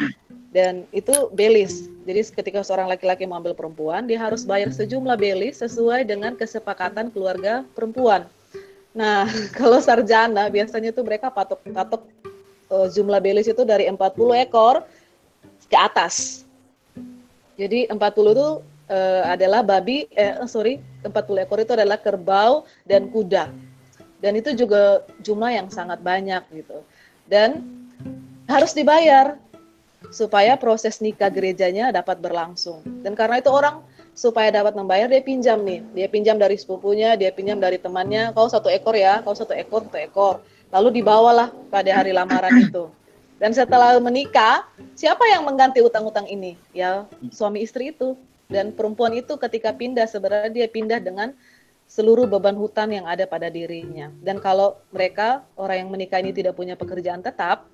Dan 0.52 0.85
itu 0.93 1.33
belis. 1.33 1.88
Jadi 2.05 2.28
ketika 2.33 2.61
seorang 2.61 2.93
laki-laki 2.93 3.25
mengambil 3.25 3.52
perempuan, 3.52 4.05
dia 4.05 4.21
harus 4.21 4.45
bayar 4.45 4.69
sejumlah 4.73 5.17
belis 5.17 5.61
sesuai 5.61 6.05
dengan 6.05 6.37
kesepakatan 6.37 7.09
keluarga 7.09 7.64
perempuan. 7.73 8.28
Nah, 8.99 9.31
kalau 9.59 9.78
sarjana 9.78 10.50
biasanya 10.50 10.90
itu 10.90 11.02
mereka 11.07 11.31
patok-patok 11.31 12.02
uh, 12.75 12.90
jumlah 12.90 13.23
belis 13.23 13.47
itu 13.47 13.62
dari 13.62 13.87
40 13.87 13.95
ekor 14.43 14.83
ke 15.71 15.78
atas. 15.78 16.43
Jadi 17.55 17.87
40 17.87 17.95
itu 18.35 18.49
uh, 18.90 19.23
adalah 19.31 19.62
babi, 19.62 20.11
eh 20.19 20.43
sorry, 20.50 20.83
40 21.07 21.47
ekor 21.47 21.59
itu 21.62 21.78
adalah 21.78 21.99
kerbau 22.02 22.67
dan 22.83 23.07
kuda. 23.07 23.55
Dan 24.19 24.35
itu 24.35 24.50
juga 24.59 25.07
jumlah 25.23 25.55
yang 25.55 25.69
sangat 25.71 26.02
banyak 26.02 26.43
gitu. 26.50 26.83
Dan 27.31 27.62
harus 28.50 28.75
dibayar 28.75 29.38
supaya 30.11 30.59
proses 30.59 30.99
nikah 30.99 31.31
gerejanya 31.31 31.95
dapat 31.95 32.19
berlangsung. 32.19 32.83
Dan 33.02 33.14
karena 33.14 33.38
itu 33.38 33.50
orang 33.50 33.83
supaya 34.19 34.51
dapat 34.51 34.75
membayar 34.75 35.07
dia 35.07 35.23
pinjam 35.23 35.63
nih. 35.63 35.87
Dia 35.95 36.11
pinjam 36.11 36.35
dari 36.35 36.59
sepupunya 36.59 37.15
dia 37.15 37.31
pinjam 37.31 37.63
dari 37.63 37.79
temannya. 37.79 38.35
Kau 38.35 38.51
satu 38.51 38.67
ekor 38.67 38.99
ya 38.99 39.23
kau 39.23 39.39
satu 39.39 39.55
ekor 39.55 39.87
satu 39.87 39.99
ekor. 40.03 40.35
Lalu 40.75 40.99
dibawalah 40.99 41.55
pada 41.71 42.03
hari 42.03 42.11
lamaran 42.11 42.51
itu. 42.67 42.91
Dan 43.39 43.55
setelah 43.55 43.95
menikah 44.03 44.67
siapa 44.99 45.23
yang 45.31 45.47
mengganti 45.47 45.79
utang-utang 45.79 46.27
ini? 46.27 46.59
Ya 46.75 47.07
suami 47.31 47.63
istri 47.63 47.95
itu. 47.95 48.19
Dan 48.51 48.75
perempuan 48.75 49.15
itu 49.15 49.39
ketika 49.39 49.71
pindah 49.71 50.11
sebenarnya 50.11 50.51
dia 50.51 50.67
pindah 50.67 50.99
dengan 50.99 51.31
seluruh 51.87 52.27
beban 52.27 52.59
hutang 52.59 52.91
yang 52.91 53.07
ada 53.07 53.23
pada 53.23 53.47
dirinya. 53.47 54.11
Dan 54.19 54.43
kalau 54.43 54.83
mereka 54.91 55.47
orang 55.55 55.87
yang 55.87 55.91
menikah 55.95 56.19
ini 56.19 56.35
tidak 56.35 56.59
punya 56.59 56.75
pekerjaan 56.75 57.23
tetap 57.23 57.71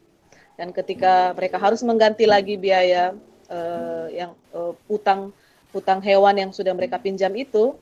dan 0.54 0.70
ketika 0.70 1.34
mereka 1.34 1.58
harus 1.58 1.82
mengganti 1.82 2.28
lagi 2.28 2.54
biaya 2.54 3.14
uh, 3.50 4.06
yang 4.10 4.38
uh, 4.54 4.74
utang 4.86 5.34
utang 5.74 5.98
hewan 6.00 6.38
yang 6.38 6.50
sudah 6.54 6.72
mereka 6.72 7.02
pinjam 7.02 7.34
itu, 7.34 7.74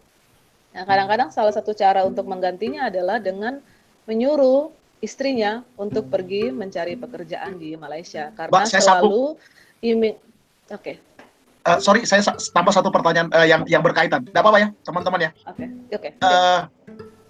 nah 0.73 0.89
kadang-kadang 0.89 1.29
salah 1.29 1.53
satu 1.53 1.77
cara 1.77 2.03
untuk 2.09 2.25
menggantinya 2.25 2.89
adalah 2.89 3.21
dengan 3.21 3.61
menyuruh 4.09 4.73
istrinya 5.05 5.61
untuk 5.77 6.09
pergi 6.09 6.51
mencari 6.51 6.97
pekerjaan 6.97 7.61
di 7.61 7.77
Malaysia 7.77 8.33
karena 8.35 8.65
Mbak, 8.65 8.67
selalu 8.71 9.35
oke 9.35 9.99
okay 10.73 10.97
uh, 11.67 11.79
sorry 11.79 12.03
saya 12.05 12.23
tambah 12.53 12.73
satu 12.75 12.91
pertanyaan 12.91 13.29
uh, 13.31 13.47
yang 13.47 13.63
yang 13.71 13.83
berkaitan. 13.83 14.27
Tidak 14.27 14.41
apa-apa 14.41 14.59
ya 14.59 14.69
teman-teman 14.83 15.21
ya. 15.21 15.31
Oke 15.47 15.67
okay. 15.67 15.67
oke. 15.97 16.09
Okay. 16.11 16.11
Uh, 16.23 16.61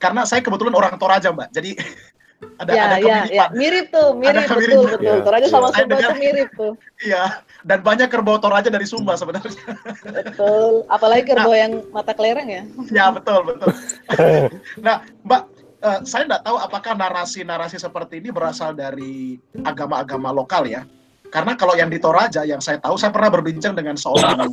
karena 0.01 0.23
saya 0.27 0.41
kebetulan 0.43 0.75
orang 0.75 0.99
Toraja 0.99 1.31
mbak, 1.31 1.49
jadi 1.55 1.79
ada 2.61 2.73
ya, 2.75 2.83
ada 2.91 2.97
ya, 2.99 3.19
ya. 3.31 3.45
mirip 3.55 3.95
tuh 3.95 4.19
mirip 4.19 4.51
ada 4.51 4.59
betul 4.59 4.83
betul 4.91 5.17
ya. 5.21 5.23
Toraja 5.23 5.47
sama 5.47 5.69
Sumba 5.71 6.11
mirip 6.19 6.49
tuh. 6.59 6.73
Iya 7.05 7.45
dan 7.63 7.79
banyak 7.83 8.11
kerbau 8.11 8.39
Toraja 8.43 8.69
dari 8.69 8.87
Sumba 8.87 9.15
sebenarnya. 9.15 9.55
Betul, 10.03 10.87
apalagi 10.91 11.31
kerbau 11.31 11.55
nah, 11.55 11.59
yang 11.59 11.73
mata 11.95 12.13
kelereng 12.15 12.49
ya. 12.51 12.63
Ya 12.91 13.07
betul 13.15 13.47
betul. 13.47 13.71
nah 14.87 15.07
mbak 15.23 15.47
uh, 15.83 16.01
saya 16.03 16.27
tidak 16.27 16.43
tahu 16.43 16.57
apakah 16.59 16.93
narasi-narasi 16.99 17.79
seperti 17.79 18.19
ini 18.19 18.35
berasal 18.35 18.75
dari 18.75 19.39
agama-agama 19.63 20.35
lokal 20.35 20.67
ya 20.67 20.83
karena 21.33 21.57
kalau 21.57 21.73
yang 21.73 21.89
di 21.89 21.97
Toraja 21.97 22.45
yang 22.45 22.61
saya 22.61 22.77
tahu, 22.77 23.01
saya 23.01 23.09
pernah 23.09 23.33
berbincang 23.33 23.73
dengan 23.73 23.97
seorang 23.97 24.53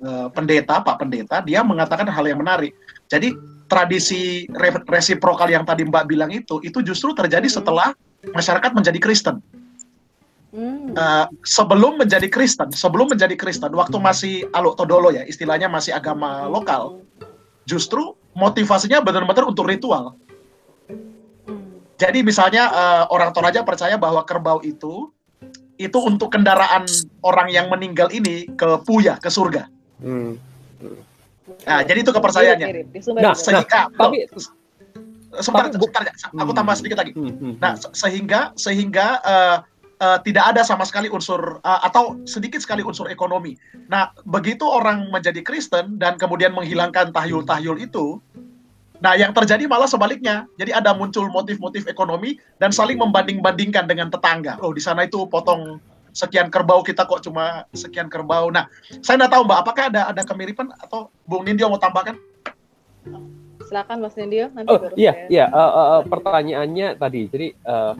uh, 0.00 0.32
pendeta, 0.32 0.80
Pak 0.80 1.04
Pendeta, 1.04 1.44
dia 1.44 1.60
mengatakan 1.60 2.08
hal 2.08 2.24
yang 2.24 2.40
menarik. 2.40 2.72
Jadi 3.12 3.36
tradisi 3.68 4.48
resiprokal 4.88 5.52
yang 5.52 5.68
tadi 5.68 5.84
Mbak 5.84 6.04
bilang 6.08 6.32
itu, 6.32 6.64
itu 6.64 6.80
justru 6.80 7.12
terjadi 7.12 7.44
hmm. 7.44 7.56
setelah 7.60 7.92
masyarakat 8.32 8.72
menjadi 8.72 8.96
Kristen. 9.04 9.44
Uh, 10.54 11.26
sebelum 11.42 11.98
menjadi 11.98 12.30
Kristen, 12.30 12.70
sebelum 12.70 13.10
menjadi 13.10 13.34
Kristen, 13.34 13.74
waktu 13.74 13.98
masih 13.98 14.34
aluk 14.54 14.78
todolo 14.78 15.10
ya, 15.10 15.26
istilahnya 15.26 15.66
masih 15.66 15.90
agama 15.90 16.46
lokal, 16.46 17.02
justru 17.66 18.14
motivasinya 18.38 19.02
benar-benar 19.02 19.50
untuk 19.50 19.66
ritual. 19.66 20.14
Jadi 21.98 22.22
misalnya 22.22 22.70
uh, 22.70 23.04
orang 23.10 23.34
Toraja 23.34 23.66
percaya 23.66 23.98
bahwa 23.98 24.22
kerbau 24.22 24.62
itu 24.62 25.10
itu 25.74 25.98
untuk 25.98 26.30
kendaraan 26.30 26.86
orang 27.26 27.50
yang 27.50 27.66
meninggal 27.66 28.06
ini 28.14 28.46
ke 28.54 28.78
puya, 28.86 29.18
ke 29.18 29.26
surga. 29.26 29.66
Hmm. 29.98 30.38
Nah, 31.66 31.82
jadi 31.82 32.06
itu 32.06 32.14
kepercayaannya. 32.14 32.66
Nah, 33.18 33.34
sehingga 33.34 33.90
nah, 33.90 34.06
tapi 34.06 34.30
sebentar, 35.42 35.66
sebentar, 35.74 36.14
aku 36.14 36.52
tambah 36.54 36.74
sedikit 36.78 36.98
lagi. 37.02 37.12
Hmm, 37.18 37.34
hmm, 37.34 37.54
nah, 37.58 37.74
sehingga 37.90 38.54
sehingga 38.54 39.18
uh, 39.26 39.56
uh, 40.00 40.18
tidak 40.22 40.54
ada 40.54 40.62
sama 40.66 40.82
sekali 40.86 41.10
unsur 41.10 41.60
uh, 41.62 41.80
atau 41.84 42.18
sedikit 42.24 42.62
sekali 42.62 42.80
unsur 42.80 43.10
ekonomi. 43.10 43.54
Nah, 43.90 44.10
begitu 44.26 44.64
orang 44.66 45.10
menjadi 45.10 45.44
Kristen 45.44 45.98
dan 46.00 46.16
kemudian 46.16 46.54
menghilangkan 46.54 47.12
tahyul-tahyul 47.12 47.78
itu, 47.82 48.18
nah 48.98 49.14
yang 49.14 49.34
terjadi 49.36 49.68
malah 49.68 49.90
sebaliknya. 49.90 50.48
Jadi 50.56 50.72
ada 50.72 50.94
muncul 50.96 51.28
motif-motif 51.28 51.86
ekonomi 51.86 52.40
dan 52.58 52.72
saling 52.72 52.96
membanding-bandingkan 52.98 53.84
dengan 53.86 54.08
tetangga. 54.10 54.58
Oh, 54.64 54.72
di 54.72 54.80
sana 54.80 55.06
itu 55.06 55.26
potong 55.28 55.78
sekian 56.14 56.46
kerbau 56.46 56.86
kita 56.86 57.04
kok 57.04 57.26
cuma 57.26 57.66
sekian 57.74 58.06
kerbau. 58.06 58.48
Nah, 58.48 58.70
saya 59.02 59.18
nggak 59.18 59.32
tahu 59.34 59.42
Mbak, 59.44 59.58
apakah 59.66 59.84
ada 59.90 60.02
ada 60.14 60.22
kemiripan 60.22 60.70
atau 60.78 61.10
Bung 61.26 61.42
Nindyo 61.42 61.66
mau 61.66 61.82
tambahkan? 61.82 62.14
Silakan 63.66 63.98
Mas 63.98 64.14
Nindyo. 64.14 64.48
Nanti 64.54 64.70
oh 64.70 64.78
iya 64.94 65.12
saya... 65.12 65.28
iya 65.28 65.46
uh, 65.50 65.58
uh, 65.58 66.00
pertanyaannya 66.06 66.88
tadi. 66.96 67.20
Jadi 67.26 67.48
uh, 67.66 67.98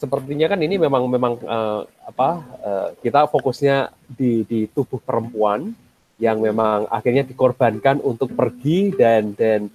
sepertinya 0.00 0.48
kan 0.48 0.60
ini 0.64 0.80
memang 0.80 1.04
memang 1.04 1.36
uh, 1.44 1.84
apa 2.08 2.30
uh, 2.64 2.88
kita 3.04 3.28
fokusnya 3.28 3.92
di 4.08 4.48
di 4.48 4.64
tubuh 4.72 4.96
perempuan 4.96 5.76
yang 6.16 6.40
memang 6.40 6.88
akhirnya 6.88 7.20
dikorbankan 7.28 8.00
untuk 8.00 8.32
pergi 8.32 8.96
dan 8.96 9.36
dan 9.36 9.68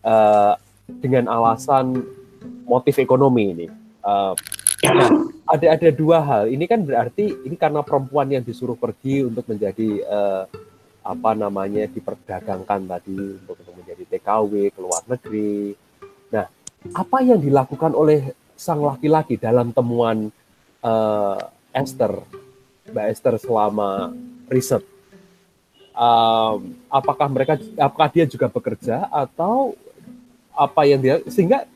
uh, 0.00 0.56
dengan 0.88 1.28
alasan 1.28 2.00
motif 2.64 2.96
ekonomi 2.96 3.44
ini. 3.52 3.66
Uh, 4.00 4.32
ada 5.52 5.76
ada 5.76 5.88
dua 5.92 6.24
hal. 6.24 6.42
Ini 6.48 6.64
kan 6.64 6.80
berarti 6.88 7.44
ini 7.44 7.56
karena 7.60 7.84
perempuan 7.84 8.32
yang 8.32 8.40
disuruh 8.40 8.80
pergi 8.80 9.28
untuk 9.28 9.44
menjadi 9.44 10.04
uh, 10.08 10.44
apa 11.04 11.30
namanya 11.32 11.88
diperdagangkan 11.88 12.84
tadi 12.84 13.16
untuk, 13.16 13.60
untuk 13.60 13.74
menjadi 13.76 14.04
TKW 14.08 14.72
ke 14.72 14.80
luar 14.80 15.02
negeri. 15.08 15.72
Nah, 16.32 16.44
apa 16.92 17.18
yang 17.24 17.40
dilakukan 17.40 17.96
oleh 17.96 18.32
sang 18.58 18.82
laki-laki 18.82 19.38
dalam 19.38 19.70
temuan 19.70 20.34
uh, 20.82 21.38
Esther, 21.70 22.18
Mbak 22.90 23.06
Esther 23.14 23.34
selama 23.38 24.10
riset. 24.50 24.82
Um, 25.94 26.78
apakah 26.90 27.30
mereka, 27.30 27.54
apakah 27.78 28.10
dia 28.10 28.26
juga 28.26 28.50
bekerja 28.50 29.06
atau 29.10 29.78
apa 30.54 30.82
yang 30.86 30.98
dia 30.98 31.22
sehingga 31.30 31.66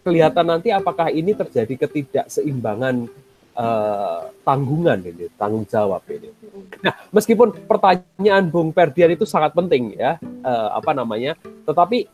kelihatan 0.00 0.48
nanti 0.48 0.72
apakah 0.72 1.12
ini 1.12 1.36
terjadi 1.36 1.84
ketidakseimbangan 1.84 3.08
uh, 3.56 4.32
tanggungan 4.44 5.00
ini, 5.04 5.28
tanggung 5.36 5.68
jawab 5.68 6.00
ini. 6.08 6.32
Nah, 6.80 6.96
meskipun 7.12 7.52
pertanyaan 7.68 8.48
Bung 8.48 8.72
Ferdian 8.72 9.12
itu 9.12 9.28
sangat 9.28 9.52
penting 9.52 9.96
ya, 9.96 10.16
uh, 10.44 10.68
apa 10.76 10.96
namanya, 10.96 11.36
tetapi 11.68 12.08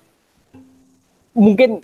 mungkin 1.35 1.83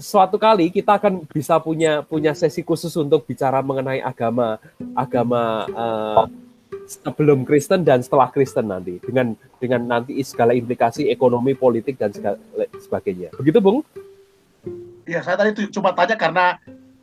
suatu 0.00 0.40
kali 0.40 0.72
kita 0.72 0.96
akan 0.96 1.28
bisa 1.28 1.60
punya 1.60 2.00
punya 2.00 2.32
sesi 2.32 2.64
khusus 2.64 2.92
untuk 2.96 3.28
bicara 3.28 3.60
mengenai 3.60 4.00
agama 4.00 4.56
agama 4.96 5.42
uh, 5.72 6.24
sebelum 6.88 7.44
Kristen 7.44 7.84
dan 7.84 8.00
setelah 8.00 8.32
Kristen 8.32 8.72
nanti 8.72 8.96
dengan 9.04 9.36
dengan 9.60 9.80
nanti 9.84 10.16
segala 10.24 10.56
implikasi 10.56 11.12
ekonomi 11.12 11.52
politik 11.52 12.00
dan 12.00 12.12
segala, 12.12 12.40
sebagainya 12.80 13.36
begitu 13.36 13.60
Bung? 13.60 13.84
Iya 15.04 15.20
saya 15.20 15.36
tadi 15.36 15.68
cuma 15.68 15.92
tanya 15.92 16.16
karena 16.16 16.56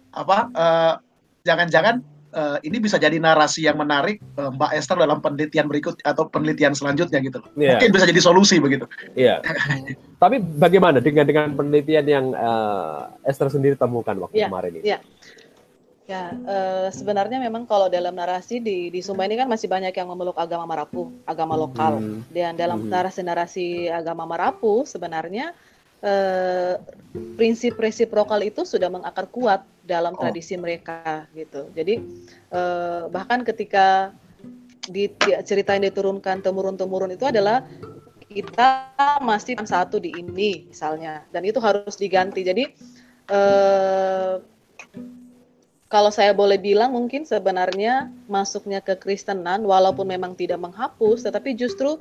apa 0.10 0.38
uh, 0.56 0.93
jangan-jangan 1.45 2.02
uh, 2.02 2.18
ini 2.62 2.78
bisa 2.78 3.02
jadi 3.02 3.18
narasi 3.18 3.65
yang 3.65 3.78
menarik 3.82 4.22
uh, 4.38 4.54
Mbak 4.54 4.72
Esther 4.78 4.98
dalam 5.02 5.18
penelitian 5.18 5.65
berikut 5.65 5.98
atau 6.06 6.30
penelitian 6.30 6.78
selanjutnya 6.78 7.20
gitu. 7.26 7.42
Yeah. 7.58 7.78
Mungkin 7.78 7.89
bisa 7.89 8.06
jadi 8.06 8.22
solusi 8.22 8.62
begitu. 8.62 8.86
Iya. 9.18 9.42
Yeah. 9.42 9.98
Tapi 10.24 10.42
bagaimana 10.42 11.02
dengan 11.02 11.26
dengan 11.26 11.58
penelitian 11.58 12.06
yang 12.06 12.26
uh, 12.38 13.10
Esther 13.26 13.50
sendiri 13.50 13.74
temukan 13.74 14.18
waktu 14.20 14.46
yeah. 14.46 14.50
kemarin 14.50 14.72
ini? 14.78 14.84
Iya. 14.86 14.92
Yeah. 15.00 15.02
Ya, 16.10 16.34
uh, 16.34 16.89
sebenarnya 16.89 17.38
memang 17.38 17.70
kalau 17.70 17.86
dalam 17.86 18.18
narasi 18.18 18.58
di 18.58 18.89
di 18.89 18.98
Sumba 18.98 19.30
ini 19.30 19.38
kan 19.38 19.46
masih 19.46 19.70
banyak 19.70 19.94
yang 19.94 20.10
memeluk 20.10 20.42
agama 20.42 20.65
Marapu, 20.65 21.13
agama 21.22 21.54
lokal. 21.54 22.02
Hmm. 22.02 22.26
Dan 22.34 22.58
dalam 22.58 22.82
hmm. 22.82 22.89
narasi-narasi 22.89 23.94
agama 23.94 24.26
Marapu 24.26 24.89
sebenarnya 24.89 25.54
uh, 26.02 26.82
prinsip 27.38 27.78
resiprokal 27.78 28.42
itu 28.42 28.65
sudah 28.65 28.89
mengakar 28.89 29.30
kuat 29.30 29.62
dalam 29.89 30.13
oh. 30.13 30.21
tradisi 30.21 30.54
mereka 30.54 31.25
gitu. 31.34 31.73
Jadi 31.73 31.97
eh, 32.54 33.04
bahkan 33.10 33.41
ketika 33.41 34.13
di, 34.86 35.10
cerita 35.41 35.73
yang 35.73 35.89
diturunkan 35.89 36.45
temurun 36.45 36.78
temurun 36.78 37.10
itu 37.13 37.25
adalah 37.25 37.65
kita 38.30 38.93
masih 39.25 39.58
satu 39.65 39.97
di 39.97 40.13
ini 40.13 40.69
misalnya 40.69 41.25
dan 41.34 41.41
itu 41.41 41.58
harus 41.58 41.97
diganti. 41.97 42.45
Jadi 42.45 42.63
eh, 43.34 44.36
kalau 45.89 46.13
saya 46.13 46.32
boleh 46.38 46.62
bilang 46.62 46.93
mungkin 46.93 47.25
sebenarnya 47.25 48.13
masuknya 48.30 48.78
ke 48.80 48.93
Kristenan 48.93 49.65
walaupun 49.65 50.06
memang 50.06 50.38
tidak 50.38 50.62
menghapus 50.62 51.25
tetapi 51.25 51.58
justru 51.58 51.97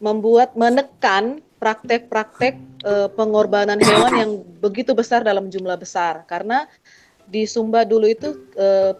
membuat 0.00 0.56
menekan 0.56 1.44
praktek-praktek 1.60 2.56
e, 2.80 2.92
pengorbanan 3.12 3.76
hewan 3.76 4.12
yang 4.16 4.32
begitu 4.64 4.96
besar 4.96 5.20
dalam 5.20 5.52
jumlah 5.52 5.76
besar 5.76 6.24
karena 6.24 6.64
di 7.26 7.44
Sumba 7.44 7.82
dulu 7.82 8.06
itu 8.06 8.34
uh, 8.56 8.94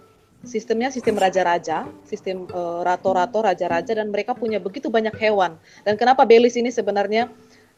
sistemnya 0.47 0.95
sistem 0.95 1.19
raja-raja, 1.19 1.87
sistem 2.07 2.47
uh, 2.55 2.87
rato-rato 2.87 3.43
raja-raja 3.43 3.99
dan 3.99 4.15
mereka 4.15 4.35
punya 4.35 4.63
begitu 4.63 4.91
banyak 4.91 5.15
hewan. 5.19 5.59
Dan 5.83 5.99
kenapa 5.99 6.23
Belis 6.23 6.55
ini 6.55 6.71
sebenarnya 6.71 7.31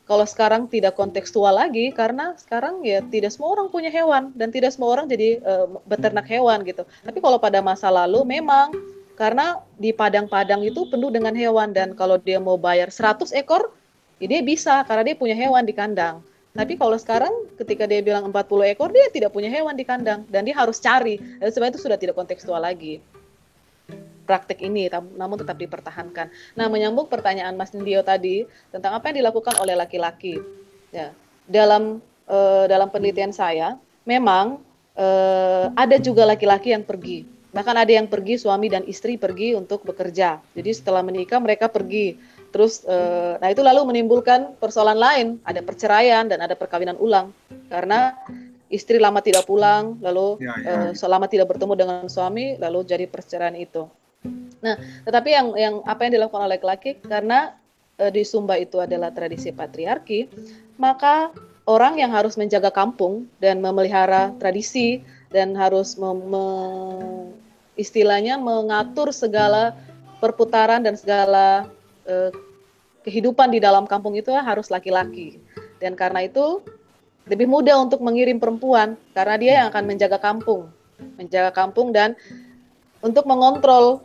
kalau 0.09 0.25
sekarang 0.25 0.73
tidak 0.73 0.97
kontekstual 0.97 1.53
lagi 1.53 1.93
karena 1.93 2.33
sekarang 2.41 2.81
ya 2.81 3.05
tidak 3.13 3.29
semua 3.29 3.53
orang 3.61 3.69
punya 3.69 3.93
hewan 3.93 4.33
dan 4.33 4.49
tidak 4.49 4.73
semua 4.73 4.97
orang 4.97 5.05
jadi 5.05 5.41
uh, 5.45 5.69
beternak 5.85 6.25
hewan 6.25 6.65
gitu. 6.65 6.85
Tapi 7.05 7.19
kalau 7.21 7.37
pada 7.37 7.61
masa 7.61 7.93
lalu 7.93 8.25
memang 8.25 8.73
karena 9.19 9.61
di 9.77 9.91
padang-padang 9.91 10.63
itu 10.63 10.87
penuh 10.89 11.11
dengan 11.11 11.35
hewan 11.35 11.75
dan 11.75 11.93
kalau 11.93 12.17
dia 12.17 12.39
mau 12.39 12.57
bayar 12.57 12.89
100 12.89 13.35
ekor, 13.35 13.75
ya 14.23 14.31
dia 14.31 14.41
bisa 14.41 14.87
karena 14.87 15.13
dia 15.13 15.17
punya 15.19 15.35
hewan 15.35 15.67
di 15.67 15.75
kandang. 15.75 16.25
Tapi 16.57 16.75
kalau 16.81 16.97
sekarang 16.97 17.31
ketika 17.61 17.85
dia 17.85 18.01
bilang 18.01 18.29
40 18.33 18.73
ekor, 18.73 18.91
dia 18.91 19.07
tidak 19.13 19.31
punya 19.31 19.53
hewan 19.53 19.77
di 19.77 19.85
kandang 19.85 20.25
dan 20.27 20.43
dia 20.43 20.57
harus 20.57 20.81
cari. 20.81 21.21
Dan 21.39 21.49
sebenarnya 21.53 21.79
itu 21.79 21.83
sudah 21.85 21.99
tidak 22.01 22.15
kontekstual 22.17 22.59
lagi 22.59 22.99
praktek 24.29 24.61
ini, 24.61 24.93
namun 24.93 25.41
tetap 25.41 25.57
dipertahankan. 25.57 26.29
Nah, 26.53 26.69
menyambung 26.69 27.09
pertanyaan 27.09 27.57
Mas 27.57 27.73
Ndio 27.73 28.05
tadi 28.05 28.45
tentang 28.69 28.93
apa 28.93 29.09
yang 29.09 29.25
dilakukan 29.25 29.57
oleh 29.57 29.73
laki-laki. 29.73 30.37
Ya, 30.93 31.17
dalam 31.49 32.05
uh, 32.29 32.69
dalam 32.69 32.93
penelitian 32.93 33.33
saya, 33.33 33.81
memang 34.05 34.61
uh, 35.01 35.73
ada 35.73 35.97
juga 35.97 36.29
laki-laki 36.29 36.77
yang 36.77 36.85
pergi. 36.85 37.25
Bahkan 37.49 37.75
ada 37.81 37.89
yang 37.89 38.05
pergi 38.05 38.37
suami 38.37 38.69
dan 38.69 38.85
istri 38.85 39.17
pergi 39.17 39.57
untuk 39.57 39.81
bekerja. 39.89 40.45
Jadi 40.53 40.71
setelah 40.77 41.01
menikah 41.01 41.41
mereka 41.41 41.73
pergi 41.73 42.21
Terus, 42.49 42.81
uh, 42.89 43.37
nah 43.39 43.49
itu 43.53 43.61
lalu 43.61 43.85
menimbulkan 43.93 44.57
persoalan 44.57 44.97
lain, 44.97 45.27
ada 45.45 45.61
perceraian 45.61 46.25
dan 46.25 46.41
ada 46.41 46.57
perkawinan 46.57 46.97
ulang 46.97 47.29
karena 47.69 48.17
istri 48.73 48.97
lama 48.97 49.21
tidak 49.21 49.45
pulang, 49.45 50.01
lalu 50.01 50.41
ya, 50.41 50.55
ya. 50.65 50.73
Uh, 50.89 50.93
selama 50.97 51.29
tidak 51.29 51.49
bertemu 51.53 51.75
dengan 51.77 52.05
suami, 52.09 52.57
lalu 52.57 52.85
jadi 52.89 53.05
perceraian 53.05 53.57
itu. 53.57 53.85
Nah, 54.65 54.75
tetapi 55.05 55.29
yang 55.31 55.49
yang 55.55 55.75
apa 55.85 56.09
yang 56.09 56.13
dilakukan 56.19 56.43
oleh 56.45 56.59
laki-laki 56.59 56.99
karena 57.05 57.55
uh, 58.01 58.11
di 58.13 58.25
Sumba 58.25 58.57
itu 58.57 58.81
adalah 58.81 59.13
tradisi 59.13 59.53
patriarki, 59.53 60.29
maka 60.81 61.33
orang 61.69 62.01
yang 62.01 62.11
harus 62.11 62.41
menjaga 62.41 62.73
kampung 62.73 63.29
dan 63.45 63.61
memelihara 63.61 64.33
tradisi 64.41 65.05
dan 65.29 65.53
harus 65.53 66.01
mem, 66.01 66.17
me, 66.33 66.47
istilahnya 67.77 68.41
mengatur 68.41 69.13
segala 69.13 69.77
perputaran 70.19 70.83
dan 70.83 70.97
segala 70.99 71.69
eh, 72.09 72.33
kehidupan 73.05 73.53
di 73.55 73.61
dalam 73.63 73.85
kampung 73.85 74.17
itu 74.17 74.33
harus 74.35 74.73
laki-laki. 74.73 75.39
Dan 75.79 75.95
karena 75.95 76.27
itu 76.27 76.65
lebih 77.29 77.47
mudah 77.47 77.77
untuk 77.79 78.01
mengirim 78.01 78.41
perempuan 78.41 78.97
karena 79.13 79.35
dia 79.37 79.53
yang 79.63 79.67
akan 79.71 79.85
menjaga 79.85 80.19
kampung, 80.19 80.73
menjaga 81.21 81.53
kampung 81.53 81.93
dan 81.93 82.17
untuk 83.05 83.29
mengontrol 83.29 84.03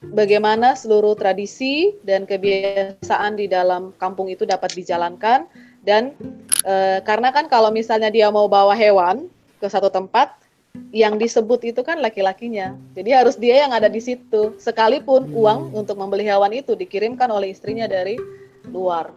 bagaimana 0.00 0.76
seluruh 0.76 1.16
tradisi 1.16 1.96
dan 2.04 2.24
kebiasaan 2.28 3.36
di 3.36 3.46
dalam 3.48 3.92
kampung 3.96 4.32
itu 4.32 4.44
dapat 4.48 4.72
dijalankan 4.76 5.48
dan 5.84 6.16
e, 6.64 7.00
karena 7.04 7.30
kan 7.30 7.48
kalau 7.48 7.72
misalnya 7.72 8.12
dia 8.12 8.28
mau 8.28 8.48
bawa 8.50 8.76
hewan 8.76 9.28
ke 9.60 9.66
satu 9.68 9.88
tempat 9.88 10.32
yang 10.94 11.20
disebut 11.20 11.60
itu 11.68 11.80
kan 11.84 12.00
laki-lakinya. 12.00 12.74
Jadi 12.96 13.10
harus 13.12 13.36
dia 13.36 13.66
yang 13.66 13.72
ada 13.74 13.90
di 13.90 14.00
situ. 14.00 14.56
Sekalipun 14.56 15.28
hmm. 15.28 15.36
uang 15.36 15.60
untuk 15.76 15.96
membeli 15.98 16.24
hewan 16.24 16.52
itu 16.56 16.72
dikirimkan 16.72 17.28
oleh 17.28 17.52
istrinya 17.52 17.84
dari 17.84 18.16
luar. 18.68 19.12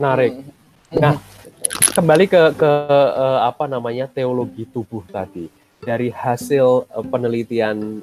Menarik. 0.00 0.42
Hmm. 0.92 1.00
Nah, 1.00 1.14
kembali 1.96 2.24
ke 2.28 2.42
ke 2.58 2.72
uh, 2.92 3.46
apa 3.46 3.64
namanya 3.70 4.10
teologi 4.10 4.66
tubuh 4.68 5.04
tadi. 5.08 5.46
Dari 5.82 6.10
hasil 6.10 6.86
uh, 6.86 7.04
penelitian 7.06 8.02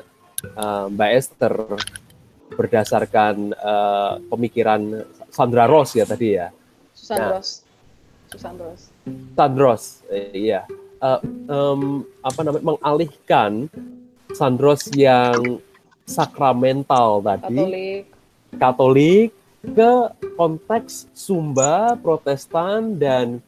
uh, 0.55 0.85
Mbak 0.91 1.11
Esther 1.15 1.53
berdasarkan 2.53 3.53
uh, 3.55 4.19
pemikiran 4.27 5.05
Sandra 5.29 5.69
Ross 5.69 5.93
ya 5.95 6.03
tadi 6.03 6.35
ya. 6.35 6.49
Susan 6.91 7.17
nah, 7.19 7.29
Ross. 7.37 7.49
Susan 8.29 8.55
Ross. 8.57 8.81
Sandros, 9.33 9.83
iya 10.33 10.65
uh, 10.69 10.88
um, 11.01 12.03
apa 12.21 12.39
namanya 12.43 12.65
mengalihkan 12.75 13.67
Sandros 14.29 14.85
yang 14.93 15.57
sakramental 16.05 17.21
tadi 17.23 17.57
Katolik. 17.57 18.03
Katolik 18.57 19.29
ke 19.59 19.91
konteks 20.39 21.11
Sumba 21.11 21.99
Protestan 21.99 22.95
dan 22.95 23.43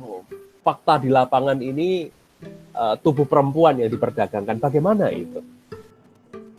oh, 0.00 0.24
fakta 0.64 1.02
di 1.02 1.12
lapangan 1.12 1.60
ini 1.60 2.08
uh, 2.72 2.96
tubuh 2.98 3.28
perempuan 3.28 3.78
yang 3.78 3.90
diperdagangkan 3.92 4.56
bagaimana 4.58 5.12
itu? 5.12 5.44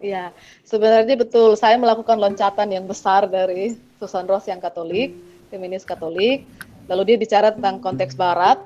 Ya, 0.05 0.29
sebenarnya 0.61 1.17
betul. 1.17 1.57
Saya 1.57 1.81
melakukan 1.81 2.21
loncatan 2.21 2.69
yang 2.69 2.85
besar 2.85 3.25
dari 3.25 3.73
Susan 3.97 4.29
Ross 4.29 4.45
yang 4.45 4.61
Katolik, 4.61 5.17
feminis 5.49 5.81
Katolik. 5.81 6.45
Lalu 6.85 7.01
dia 7.09 7.17
bicara 7.17 7.49
tentang 7.49 7.81
konteks 7.81 8.13
Barat, 8.13 8.61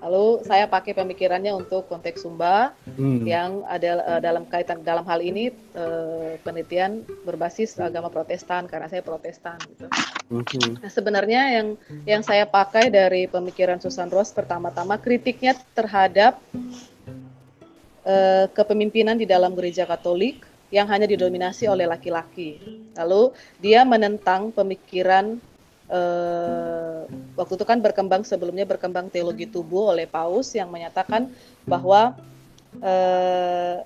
Lalu 0.00 0.40
saya 0.48 0.64
pakai 0.64 0.96
pemikirannya 0.96 1.52
untuk 1.52 1.84
konteks 1.84 2.24
Sumba 2.24 2.72
hmm. 2.96 3.28
yang 3.28 3.64
ada 3.68 4.00
uh, 4.00 4.20
dalam 4.20 4.48
kaitan 4.48 4.80
dalam 4.80 5.04
hal 5.04 5.20
ini 5.20 5.52
uh, 5.76 6.40
penelitian 6.40 7.04
berbasis 7.28 7.76
agama 7.76 8.08
Protestan 8.08 8.64
karena 8.64 8.88
saya 8.88 9.04
Protestan 9.04 9.60
gitu. 9.68 9.86
Hmm. 10.32 10.80
Nah, 10.80 10.90
sebenarnya 10.90 11.42
yang 11.60 11.68
yang 12.08 12.22
saya 12.24 12.48
pakai 12.48 12.88
dari 12.88 13.28
pemikiran 13.28 13.76
Susan 13.76 14.08
Ross 14.08 14.32
pertama-tama 14.32 14.96
kritiknya 14.96 15.52
terhadap 15.76 16.40
uh, 18.08 18.48
kepemimpinan 18.56 19.20
di 19.20 19.28
dalam 19.28 19.52
gereja 19.52 19.84
Katolik 19.84 20.48
yang 20.70 20.86
hanya 20.86 21.04
didominasi 21.04 21.66
oleh 21.66 21.84
laki-laki. 21.84 22.56
Lalu 22.94 23.34
dia 23.58 23.82
menentang 23.82 24.54
pemikiran 24.54 25.42
uh, 25.90 27.04
waktu 27.34 27.52
itu 27.58 27.66
kan 27.66 27.82
berkembang 27.82 28.22
sebelumnya 28.22 28.64
berkembang 28.64 29.10
teologi 29.10 29.44
tubuh 29.50 29.92
oleh 29.92 30.06
Paus 30.06 30.54
yang 30.54 30.70
menyatakan 30.70 31.28
bahwa 31.66 32.14
uh, 32.80 33.82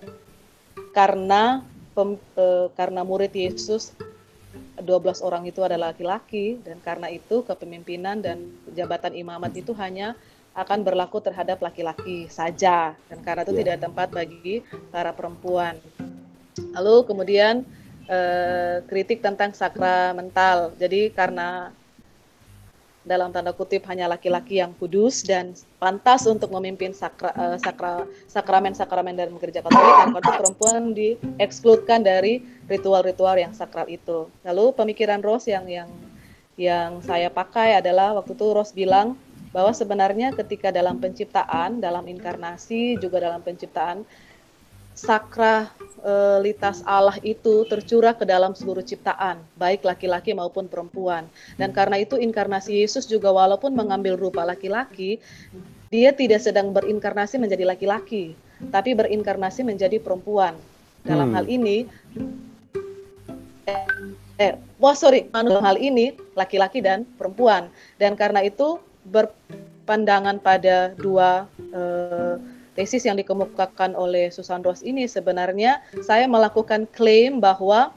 karena 0.95 1.65
pem, 1.97 2.21
uh, 2.37 2.69
karena 2.77 3.03
murid 3.03 3.33
Yesus 3.35 3.97
12 4.79 5.25
orang 5.25 5.49
itu 5.49 5.65
adalah 5.65 5.91
laki-laki 5.91 6.61
dan 6.63 6.79
karena 6.83 7.11
itu 7.11 7.43
kepemimpinan 7.43 8.21
dan 8.21 8.53
jabatan 8.77 9.17
imamat 9.17 9.57
itu 9.57 9.73
hanya 9.75 10.15
akan 10.55 10.87
berlaku 10.87 11.19
terhadap 11.19 11.59
laki-laki 11.59 12.31
saja 12.31 12.95
dan 13.11 13.19
karena 13.27 13.43
itu 13.43 13.53
yeah. 13.55 13.61
tidak 13.63 13.73
ada 13.75 13.85
tempat 13.91 14.09
bagi 14.15 14.63
para 14.95 15.11
perempuan. 15.11 15.75
Lalu 16.79 16.95
kemudian 17.11 17.67
eh, 18.07 18.79
kritik 18.87 19.19
tentang 19.19 19.51
sakramental. 19.51 20.71
Jadi 20.79 21.11
karena 21.11 21.75
dalam 23.05 23.29
tanda 23.31 23.53
kutip 23.53 23.85
hanya 23.93 24.09
laki-laki 24.09 24.59
yang 24.59 24.73
kudus 24.81 25.21
dan 25.21 25.53
pantas 25.77 26.25
untuk 26.25 26.49
memimpin 26.49 26.97
sakra, 26.97 27.31
uh, 27.37 27.57
sakra, 27.61 28.09
sakramen-sakramen 28.33 29.13
dalam 29.13 29.37
gereja 29.37 29.61
Katolik 29.61 29.95
dan 30.01 30.09
kalau 30.17 30.33
perempuan 30.41 30.83
diekskludkan 30.97 32.01
dari 32.01 32.41
ritual-ritual 32.65 33.37
yang 33.37 33.53
sakral 33.53 33.85
itu. 33.93 34.27
Lalu 34.43 34.73
pemikiran 34.73 35.21
Rose 35.21 35.53
yang 35.53 35.69
yang 35.69 35.93
yang 36.57 37.05
saya 37.05 37.29
pakai 37.29 37.77
adalah 37.77 38.17
waktu 38.17 38.33
itu 38.33 38.47
Rose 38.57 38.73
bilang 38.73 39.21
bahwa 39.53 39.71
sebenarnya 39.71 40.35
ketika 40.35 40.75
dalam 40.75 40.99
penciptaan, 40.99 41.79
dalam 41.79 42.03
inkarnasi 42.11 42.99
juga 42.99 43.23
dalam 43.23 43.45
penciptaan 43.45 44.03
sakralitas 44.95 46.87
Allah 46.87 47.19
itu 47.27 47.67
tercurah 47.67 48.15
ke 48.15 48.23
dalam 48.23 48.55
seluruh 48.55 48.87
ciptaan, 48.87 49.43
baik 49.59 49.83
laki-laki 49.83 50.31
maupun 50.33 50.71
perempuan. 50.71 51.27
Dan 51.59 51.75
karena 51.75 51.99
itu 51.99 52.15
inkarnasi 52.15 52.79
Yesus 52.79 53.11
juga 53.11 53.35
walaupun 53.35 53.75
mengambil 53.75 54.15
rupa 54.15 54.47
laki-laki, 54.47 55.19
dia 55.91 56.15
tidak 56.15 56.47
sedang 56.47 56.71
berinkarnasi 56.71 57.43
menjadi 57.43 57.67
laki-laki, 57.67 58.39
tapi 58.71 58.95
berinkarnasi 58.95 59.67
menjadi 59.67 59.99
perempuan. 59.99 60.55
Dalam 61.05 61.35
hmm. 61.35 61.37
hal 61.37 61.47
ini 61.51 61.77
eh, 63.67 63.87
eh 64.41 64.55
wah 64.79 64.97
sorry, 64.97 65.27
dalam 65.35 65.61
hal 65.61 65.77
ini 65.77 66.15
laki-laki 66.39 66.79
dan 66.79 67.03
perempuan. 67.19 67.67
Dan 67.99 68.15
karena 68.15 68.47
itu 68.47 68.79
berpandangan 69.11 70.39
pada 70.39 70.95
dua 70.97 71.51
eh, 71.59 72.54
tesis 72.75 73.07
yang 73.07 73.19
dikemukakan 73.19 73.95
oleh 73.95 74.29
Susan 74.35 74.61
Ross 74.63 74.83
ini 74.83 75.07
sebenarnya 75.07 75.81
saya 76.03 76.27
melakukan 76.27 76.91
klaim 76.91 77.39
bahwa 77.39 77.95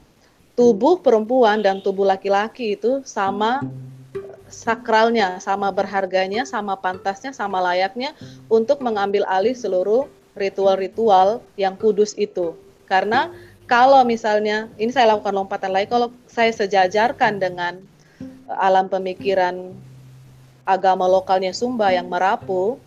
tubuh 0.57 1.01
perempuan 1.01 1.61
dan 1.61 1.81
tubuh 1.81 2.05
laki-laki 2.05 2.73
itu 2.77 3.01
sama 3.05 3.61
sakralnya, 4.47 5.37
sama 5.43 5.69
berharganya, 5.69 6.47
sama 6.47 6.79
pantasnya, 6.79 7.35
sama 7.35 7.59
layaknya 7.61 8.15
untuk 8.47 8.79
mengambil 8.79 9.27
alih 9.27 9.53
seluruh 9.53 10.07
ritual-ritual 10.39 11.43
yang 11.59 11.75
kudus 11.75 12.15
itu. 12.15 12.55
Karena 12.87 13.29
kalau 13.67 14.01
misalnya 14.07 14.71
ini 14.79 14.89
saya 14.95 15.13
lakukan 15.13 15.35
lompatan 15.35 15.75
lagi, 15.75 15.91
kalau 15.91 16.09
saya 16.25 16.55
sejajarkan 16.55 17.37
dengan 17.37 17.83
alam 18.47 18.87
pemikiran 18.87 19.75
agama 20.63 21.03
lokalnya 21.07 21.51
Sumba 21.51 21.91
yang 21.91 22.07
merapu, 22.07 22.79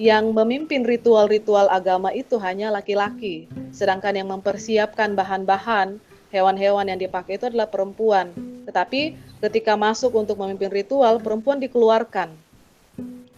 yang 0.00 0.32
memimpin 0.32 0.82
ritual-ritual 0.88 1.68
agama 1.68 2.10
itu 2.12 2.40
hanya 2.40 2.72
laki-laki, 2.72 3.46
sedangkan 3.70 4.16
yang 4.16 4.28
mempersiapkan 4.32 5.12
bahan-bahan 5.12 6.00
hewan-hewan 6.32 6.88
yang 6.88 7.00
dipakai 7.00 7.36
itu 7.36 7.52
adalah 7.52 7.68
perempuan. 7.68 8.32
Tetapi 8.64 9.14
ketika 9.44 9.76
masuk 9.76 10.16
untuk 10.16 10.40
memimpin 10.40 10.72
ritual, 10.72 11.20
perempuan 11.20 11.60
dikeluarkan 11.60 12.32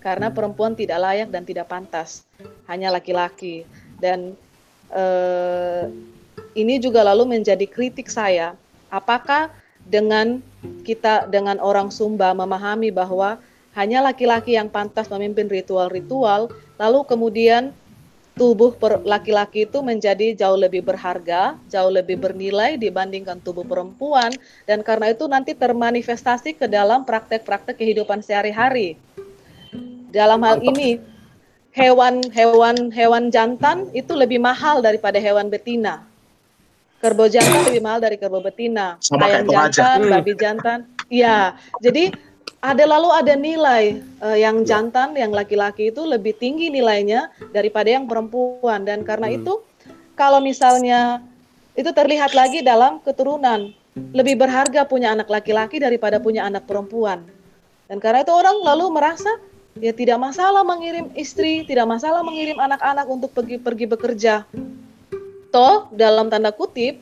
karena 0.05 0.29
perempuan 0.29 0.77
tidak 0.77 1.01
layak 1.01 1.29
dan 1.33 1.49
tidak 1.49 1.67
pantas, 1.67 2.29
hanya 2.69 2.93
laki-laki. 2.93 3.65
Dan 3.97 4.37
eh, 4.93 5.89
ini 6.55 6.77
juga 6.79 7.03
lalu 7.03 7.41
menjadi 7.41 7.65
kritik 7.65 8.13
saya, 8.13 8.53
apakah 8.93 9.49
dengan 9.85 10.45
kita 10.85 11.29
dengan 11.29 11.57
orang 11.61 11.89
Sumba 11.89 12.37
memahami 12.37 12.93
bahwa 12.93 13.41
hanya 13.75 13.99
laki-laki 14.03 14.55
yang 14.55 14.71
pantas 14.71 15.11
memimpin 15.11 15.51
ritual-ritual, 15.51 16.51
lalu 16.79 17.01
kemudian 17.07 17.75
tubuh 18.35 18.75
laki-laki 19.07 19.63
itu 19.67 19.79
menjadi 19.79 20.35
jauh 20.35 20.59
lebih 20.59 20.83
berharga, 20.83 21.55
jauh 21.71 21.91
lebih 21.91 22.19
bernilai 22.19 22.75
dibandingkan 22.75 23.39
tubuh 23.39 23.63
perempuan, 23.63 24.35
dan 24.67 24.83
karena 24.83 25.15
itu 25.15 25.31
nanti 25.31 25.55
termanifestasi 25.55 26.59
ke 26.59 26.67
dalam 26.67 27.07
praktek-praktek 27.07 27.79
kehidupan 27.79 28.23
sehari-hari. 28.27 28.99
Dalam 30.11 30.43
hal 30.43 30.63
ini, 30.63 30.99
hewan-hewan 31.75 32.91
hewan 32.95 33.25
jantan 33.35 33.91
itu 33.91 34.15
lebih 34.15 34.39
mahal 34.39 34.79
daripada 34.83 35.19
hewan 35.19 35.51
betina. 35.51 36.07
Kerbau 37.03 37.27
jantan 37.27 37.67
lebih 37.69 37.83
mahal 37.83 38.01
dari 38.03 38.17
kerbau 38.19 38.43
betina. 38.43 38.97
Sama 39.03 39.27
Ayam 39.29 39.51
jantan, 39.51 39.99
aja. 40.07 40.11
babi 40.11 40.33
jantan. 40.39 40.79
Iya, 41.11 41.59
jadi 41.83 42.15
ada 42.65 42.85
lalu 42.89 43.09
ada 43.13 43.35
nilai 43.37 44.01
uh, 44.25 44.33
yang 44.33 44.65
ya. 44.65 44.73
jantan 44.73 45.13
yang 45.13 45.37
laki-laki 45.37 45.93
itu 45.93 46.01
lebih 46.01 46.33
tinggi 46.41 46.73
nilainya 46.73 47.29
daripada 47.53 47.93
yang 47.93 48.09
perempuan 48.09 48.89
dan 48.89 49.05
karena 49.05 49.29
hmm. 49.29 49.37
itu 49.45 49.61
kalau 50.17 50.41
misalnya 50.41 51.21
itu 51.77 51.93
terlihat 51.93 52.33
lagi 52.33 52.65
dalam 52.65 53.05
keturunan 53.05 53.69
lebih 54.17 54.41
berharga 54.41 54.89
punya 54.89 55.13
anak 55.13 55.29
laki-laki 55.29 55.77
daripada 55.77 56.17
punya 56.17 56.49
anak 56.49 56.65
perempuan 56.65 57.21
dan 57.93 58.01
karena 58.01 58.25
itu 58.25 58.33
orang 58.33 58.57
lalu 58.65 58.97
merasa 58.97 59.29
ya 59.77 59.93
tidak 59.93 60.17
masalah 60.17 60.65
mengirim 60.65 61.13
istri 61.21 61.69
tidak 61.69 61.85
masalah 61.85 62.25
mengirim 62.25 62.57
anak-anak 62.57 63.07
untuk 63.13 63.31
pergi 63.37 63.61
pergi 63.61 63.85
bekerja 63.85 64.35
toh 65.53 65.93
dalam 65.93 66.33
tanda 66.33 66.49
kutip 66.49 66.97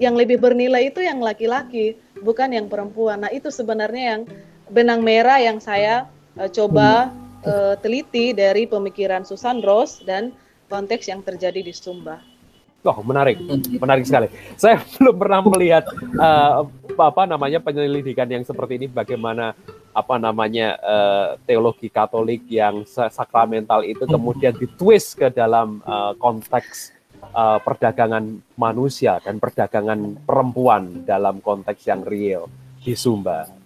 yang 0.00 0.16
lebih 0.16 0.40
bernilai 0.40 0.90
itu 0.90 1.04
yang 1.04 1.20
laki-laki 1.20 1.94
bukan 2.24 2.50
yang 2.56 2.66
perempuan 2.72 3.20
nah 3.20 3.30
itu 3.30 3.52
sebenarnya 3.52 4.02
yang 4.16 4.22
benang 4.68 5.04
merah 5.04 5.40
yang 5.40 5.60
saya 5.60 6.08
uh, 6.36 6.48
coba 6.48 7.12
uh, 7.44 7.74
teliti 7.80 8.32
dari 8.32 8.64
pemikiran 8.64 9.24
Susan 9.24 9.60
Rose 9.60 10.00
dan 10.04 10.32
konteks 10.68 11.08
yang 11.08 11.20
terjadi 11.20 11.60
di 11.60 11.72
Sumba. 11.74 12.20
Oh, 12.84 13.00
menarik, 13.00 13.40
menarik 13.80 14.04
sekali. 14.04 14.28
Saya 14.60 14.76
belum 15.00 15.16
pernah 15.16 15.40
melihat 15.40 15.88
uh, 16.20 16.68
apa 17.00 17.22
namanya 17.24 17.56
penyelidikan 17.56 18.28
yang 18.28 18.44
seperti 18.44 18.76
ini. 18.76 18.86
Bagaimana 18.92 19.56
apa 19.96 20.20
namanya 20.20 20.76
uh, 20.84 21.26
teologi 21.48 21.88
Katolik 21.88 22.44
yang 22.50 22.84
sakramental 22.84 23.86
itu 23.88 24.04
kemudian 24.04 24.52
ditwist 24.52 25.16
ke 25.16 25.32
dalam 25.32 25.80
uh, 25.88 26.12
konteks 26.20 26.92
uh, 27.32 27.56
perdagangan 27.64 28.42
manusia 28.60 29.16
dan 29.24 29.40
perdagangan 29.40 30.20
perempuan 30.28 31.08
dalam 31.08 31.40
konteks 31.40 31.88
yang 31.88 32.04
real 32.04 32.52
di 32.84 32.92
Sumba. 32.92 33.63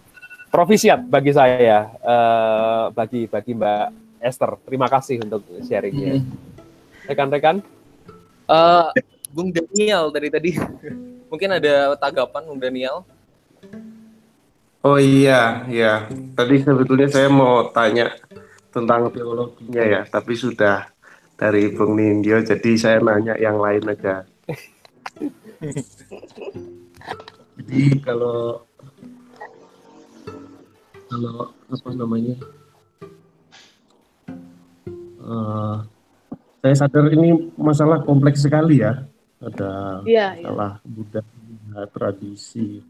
Profisiat 0.48 1.04
bagi 1.04 1.32
saya, 1.36 1.92
uh, 2.00 2.88
bagi 2.96 3.28
bagi 3.28 3.52
Mbak 3.52 3.86
Esther. 4.24 4.56
Terima 4.64 4.88
kasih 4.88 5.20
untuk 5.20 5.44
sharingnya. 5.60 6.24
Rekan-rekan. 7.04 7.60
Uh, 8.48 8.88
Bung 9.28 9.52
Daniel 9.52 10.08
dari 10.08 10.32
tadi. 10.32 10.56
Mungkin 11.30 11.52
ada 11.52 11.92
tanggapan 12.00 12.42
Bung 12.48 12.60
Daniel? 12.60 13.04
Oh 14.80 14.96
iya, 14.96 15.68
ya. 15.68 16.08
Tadi 16.32 16.64
sebetulnya 16.64 17.12
saya 17.12 17.28
mau 17.28 17.68
tanya 17.68 18.16
tentang 18.72 19.12
teologinya 19.12 19.84
ya, 19.84 20.00
tapi 20.08 20.32
sudah 20.32 20.88
dari 21.36 21.68
Bung 21.76 22.00
Nindyo, 22.00 22.40
jadi 22.40 22.70
saya 22.78 22.98
nanya 23.04 23.36
yang 23.36 23.60
lain 23.60 23.84
aja. 23.84 24.24
jadi 27.58 28.00
kalau 28.00 28.67
kalau 31.08 31.50
apa 31.72 31.88
namanya 31.96 32.36
uh, 35.24 35.76
saya 36.60 36.74
sadar 36.74 37.08
ini 37.12 37.52
masalah 37.56 38.04
kompleks 38.04 38.44
sekali 38.44 38.84
ya. 38.84 39.04
Ada 39.38 40.02
ya, 40.02 40.34
masalah 40.34 40.82
ya. 40.82 40.88
budaya 40.90 41.82
tradisi 41.94 42.82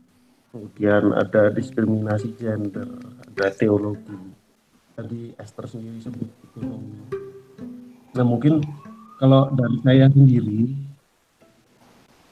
kemudian 0.48 1.12
ada 1.12 1.52
diskriminasi 1.52 2.32
gender 2.40 2.88
ada 3.20 3.46
teologi. 3.52 4.16
Tadi 4.96 5.30
Esther 5.38 5.68
sendiri 5.70 6.00
sebut 6.02 6.26
ekonomi. 6.50 6.98
Nah 8.16 8.24
mungkin 8.24 8.64
kalau 9.20 9.52
dari 9.52 9.78
saya 9.84 10.06
sendiri 10.10 10.62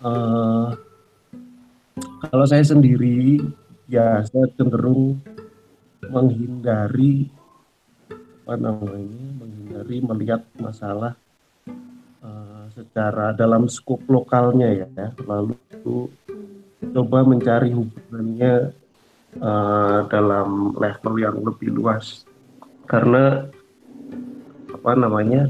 uh, 0.02 0.74
kalau 2.26 2.46
saya 2.48 2.64
sendiri 2.64 3.38
ya 3.86 4.24
saya 4.26 4.50
cenderung 4.56 5.20
menghindari 6.10 7.28
apa 8.46 8.54
namanya 8.54 9.26
menghindari 9.42 9.96
melihat 10.02 10.42
masalah 10.62 11.18
secara 12.76 13.32
dalam 13.32 13.72
skop 13.72 14.04
lokalnya 14.04 14.84
ya, 14.84 15.08
lalu 15.24 15.56
coba 16.92 17.24
mencari 17.24 17.72
hubungannya 17.72 18.76
uh, 19.40 20.04
dalam 20.12 20.76
level 20.76 21.14
yang 21.16 21.40
lebih 21.40 21.72
luas. 21.72 22.28
Karena 22.84 23.48
apa 24.68 24.92
namanya 24.92 25.48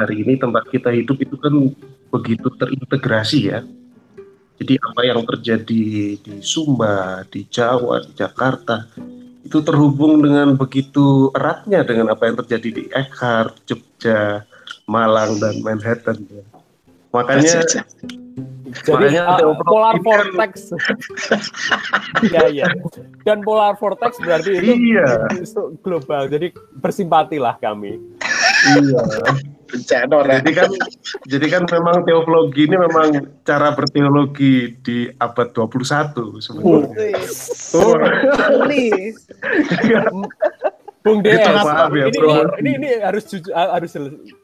hari 0.00 0.24
ini 0.24 0.40
tempat 0.40 0.72
kita 0.72 0.88
hidup 0.88 1.20
itu 1.20 1.36
kan 1.36 1.52
begitu 2.08 2.48
terintegrasi 2.56 3.52
ya. 3.52 3.60
Jadi 4.58 4.74
apa 4.80 5.00
yang 5.04 5.22
terjadi 5.28 6.16
di 6.18 6.34
Sumba, 6.40 7.22
di 7.28 7.44
Jawa, 7.46 8.02
di 8.02 8.12
Jakarta 8.16 8.88
itu 9.48 9.64
terhubung 9.64 10.20
dengan 10.20 10.60
begitu 10.60 11.32
eratnya 11.32 11.80
dengan 11.80 12.12
apa 12.12 12.28
yang 12.28 12.36
terjadi 12.44 12.68
di 12.68 12.84
Eckhart, 12.92 13.64
Jogja, 13.64 14.44
Malang 14.84 15.40
dan 15.40 15.64
Manhattan. 15.64 16.20
Ya. 16.28 16.44
Makanya 17.08 17.64
jadi 17.64 17.80
makanya 18.84 19.22
uh, 19.40 19.56
polar 19.64 19.96
vortex. 20.04 20.76
Iya 22.28 22.44
iya. 22.60 22.66
Dan 23.24 23.40
polar 23.40 23.80
vortex 23.80 24.20
berarti 24.20 24.60
itu 24.60 24.72
iya. 24.92 25.24
global. 25.80 26.28
Jadi 26.28 26.52
bersimpatilah 26.76 27.56
kami. 27.64 27.96
Iya. 28.76 29.02
Ya. 29.68 30.08
Jadi 30.08 30.52
kan 30.56 30.70
jadi 31.28 31.46
kan 31.52 31.62
memang 31.68 32.00
teologi 32.08 32.64
ini 32.64 32.76
memang 32.80 33.08
cara 33.44 33.76
berteologi 33.76 34.80
di 34.80 35.12
abad 35.20 35.52
21 35.52 36.40
sebenarnya. 36.40 37.20
Oh. 37.76 37.84
oh. 37.84 37.96
Bung 40.98 41.22
DS, 41.22 41.40
ya, 41.40 41.86
ini, 41.94 42.10
ini, 42.10 42.20
ini, 42.58 42.70
ini 42.74 42.88
harus 42.98 43.24
jujur, 43.30 43.54
harus 43.54 43.94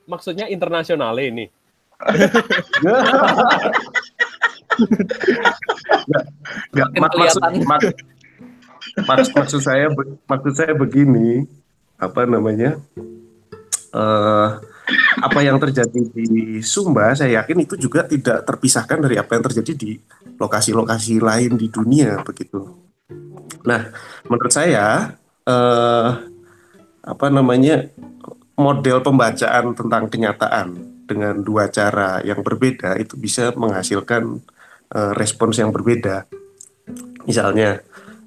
maksudnya 0.06 0.46
internasional 0.46 1.18
ini. 1.18 1.50
Gak, 6.74 6.88
mak, 6.98 7.12
maksud, 7.14 7.42
mak, 7.66 7.80
maksud, 9.02 9.32
maksud 9.34 9.60
saya 9.62 9.90
maksud 10.26 10.52
saya 10.54 10.72
begini 10.78 11.46
apa 11.98 12.26
namanya 12.26 12.78
uh, 13.94 14.58
apa 15.20 15.40
yang 15.40 15.56
terjadi 15.56 16.00
di 16.12 16.60
Sumba 16.60 17.16
saya 17.16 17.40
yakin 17.40 17.64
itu 17.64 17.74
juga 17.80 18.04
tidak 18.04 18.44
terpisahkan 18.44 19.00
dari 19.00 19.16
apa 19.16 19.36
yang 19.36 19.44
terjadi 19.48 19.72
di 19.72 19.90
lokasi-lokasi 20.36 21.22
lain 21.24 21.56
di 21.56 21.72
dunia 21.72 22.20
begitu. 22.20 22.68
Nah 23.64 23.88
menurut 24.28 24.52
saya 24.52 25.16
uh, 25.48 26.08
apa 27.04 27.26
namanya 27.32 27.88
model 28.54 29.00
pembacaan 29.00 29.72
tentang 29.72 30.04
kenyataan 30.12 30.68
dengan 31.04 31.40
dua 31.40 31.68
cara 31.68 32.20
yang 32.24 32.40
berbeda 32.40 32.96
itu 32.96 33.16
bisa 33.16 33.52
menghasilkan 33.56 34.40
uh, 34.92 35.12
respons 35.16 35.60
yang 35.60 35.72
berbeda. 35.72 36.28
Misalnya 37.24 37.80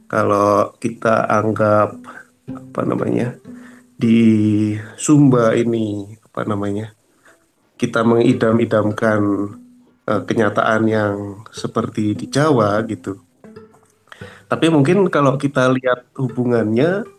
kalau 0.10 0.74
kita 0.82 1.26
anggap 1.30 1.94
apa 2.48 2.82
namanya 2.88 3.36
di 3.98 4.74
Sumba 4.96 5.58
ini 5.58 6.17
apa 6.38 6.46
namanya 6.46 6.94
kita 7.82 8.06
mengidam-idamkan 8.06 9.22
uh, 10.06 10.22
kenyataan 10.22 10.86
yang 10.86 11.42
seperti 11.50 12.14
di 12.14 12.30
Jawa 12.30 12.78
gitu. 12.86 13.18
Tapi 14.46 14.70
mungkin 14.70 15.10
kalau 15.10 15.34
kita 15.42 15.66
lihat 15.74 16.06
hubungannya 16.14 17.10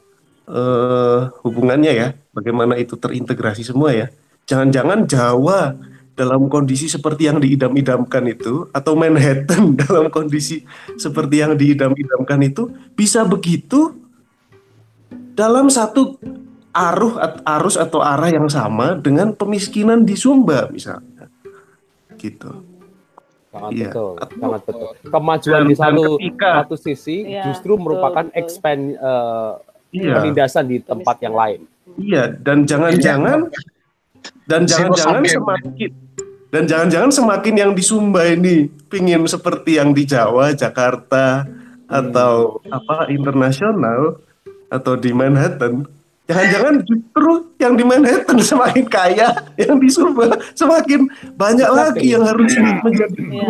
uh, 0.47 1.35
hubungannya 1.43 1.93
ya, 1.99 2.09
bagaimana 2.31 2.79
itu 2.79 2.95
terintegrasi 2.95 3.67
semua 3.67 3.91
ya. 3.91 4.07
Jangan-jangan 4.47 5.11
Jawa 5.11 5.75
dalam 6.15 6.47
kondisi 6.47 6.87
seperti 6.87 7.27
yang 7.27 7.43
diidam-idamkan 7.43 8.23
itu 8.31 8.71
atau 8.71 8.95
Manhattan 8.95 9.75
dalam 9.83 10.15
kondisi 10.15 10.63
seperti 10.95 11.43
yang 11.43 11.59
diidam-idamkan 11.59 12.39
itu 12.47 12.71
bisa 12.95 13.27
begitu 13.27 13.99
dalam 15.35 15.67
satu 15.67 16.15
aruh 16.73 17.17
arus 17.43 17.77
atau 17.81 18.05
arah 18.05 18.29
yang 18.29 18.49
sama 18.49 18.97
dengan 18.99 19.33
pemiskinan 19.33 20.05
di 20.05 20.15
Sumba 20.15 20.69
misalnya 20.69 21.31
gitu 22.21 22.65
sangat 23.49 23.73
ya. 23.73 23.89
betul 23.91 24.11
sangat 24.21 24.63
betul 24.69 24.91
kemajuan 25.09 25.61
dan, 25.65 25.71
di 25.71 25.75
satu 25.75 26.05
ketika, 26.21 26.51
satu 26.63 26.77
sisi 26.77 27.17
ya, 27.25 27.45
justru 27.49 27.81
merupakan 27.81 28.29
betul, 28.29 28.39
expand 28.39 28.81
uh, 29.01 29.57
iya. 29.93 30.21
penindasan 30.21 30.65
di 30.69 30.79
tempat 30.83 31.17
yang 31.25 31.35
lain. 31.37 31.61
Iya, 31.99 32.37
dan 32.39 32.69
jangan-jangan 32.69 33.49
dan 34.45 34.63
jangan-jangan 34.69 35.23
semakin 35.25 35.91
dan 36.49 36.63
jangan-jangan 36.65 37.13
semakin 37.13 37.55
yang 37.57 37.73
di 37.77 37.85
Sumba 37.85 38.25
ini 38.29 38.69
pingin 38.89 39.25
seperti 39.29 39.77
yang 39.77 39.93
di 39.93 40.09
Jawa, 40.09 40.57
Jakarta 40.57 41.45
atau 41.89 42.61
apa 42.69 43.09
internasional 43.09 44.21
atau 44.69 44.95
di 44.97 45.13
Manhattan. 45.13 45.89
Jangan-jangan 46.29 46.75
justru 46.85 47.33
yang 47.57 47.73
di 47.73 47.85
Manhattan 47.89 48.37
semakin 48.45 48.85
kaya, 48.85 49.33
yang 49.57 49.81
di 49.81 49.89
Sumba 49.89 50.37
semakin 50.53 51.09
banyak 51.41 51.71
lagi 51.73 52.13
yang 52.13 52.21
harus 52.21 52.53
ya. 52.53 52.85
menjadi. 52.85 53.23
Ya, 53.33 53.49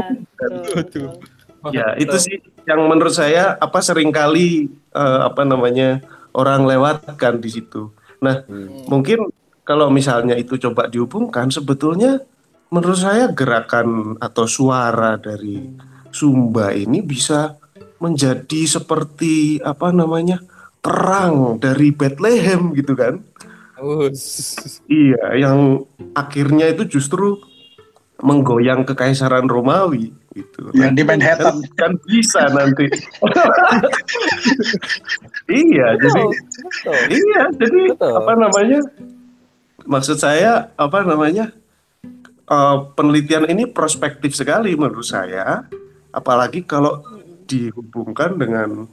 ya 1.74 1.86
itu 1.98 2.16
sih 2.22 2.38
yang 2.70 2.86
menurut 2.86 3.10
saya 3.10 3.58
apa 3.58 3.82
sering 3.82 4.14
kali 4.14 4.70
uh, 4.94 5.26
apa 5.26 5.42
namanya 5.42 5.98
orang 6.38 6.70
lewatkan 6.70 7.42
di 7.42 7.50
situ. 7.50 7.90
Nah, 8.22 8.46
hmm. 8.46 8.86
mungkin 8.86 9.26
kalau 9.66 9.90
misalnya 9.90 10.38
itu 10.38 10.54
coba 10.54 10.86
dihubungkan, 10.86 11.50
sebetulnya 11.50 12.22
menurut 12.70 13.02
saya 13.02 13.26
gerakan 13.34 14.14
atau 14.22 14.46
suara 14.46 15.18
dari 15.18 15.66
Sumba 16.14 16.70
ini 16.70 17.02
bisa 17.02 17.58
menjadi 17.98 18.70
seperti 18.70 19.58
apa 19.66 19.90
namanya 19.90 20.38
terang 20.80 21.58
dari 21.58 21.90
Bethlehem 21.94 22.74
gitu 22.74 22.94
kan? 22.94 23.20
Uh. 23.78 24.10
Iya, 24.90 25.38
yang 25.38 25.86
akhirnya 26.14 26.70
itu 26.74 26.98
justru 26.98 27.38
menggoyang 28.18 28.82
kekaisaran 28.82 29.46
Romawi 29.46 30.10
gitu. 30.34 30.74
Yang 30.74 30.92
di 30.98 31.02
Manhattan 31.06 31.62
kan, 31.78 31.92
kan 31.94 32.02
bisa 32.02 32.42
nanti. 32.50 32.90
iya, 35.62 35.94
jadi 35.98 36.22
betul. 36.26 36.98
iya, 37.14 37.42
jadi 37.54 37.80
betul. 37.94 38.14
apa 38.18 38.32
namanya? 38.34 38.80
Maksud 39.86 40.18
saya 40.18 40.74
apa 40.74 41.06
namanya? 41.06 41.54
uh, 42.48 42.76
penelitian 42.96 43.46
ini 43.48 43.68
prospektif 43.68 44.34
sekali 44.34 44.74
menurut 44.74 45.04
saya, 45.04 45.68
apalagi 46.10 46.64
kalau 46.64 47.04
dihubungkan 47.48 48.36
dengan 48.36 48.84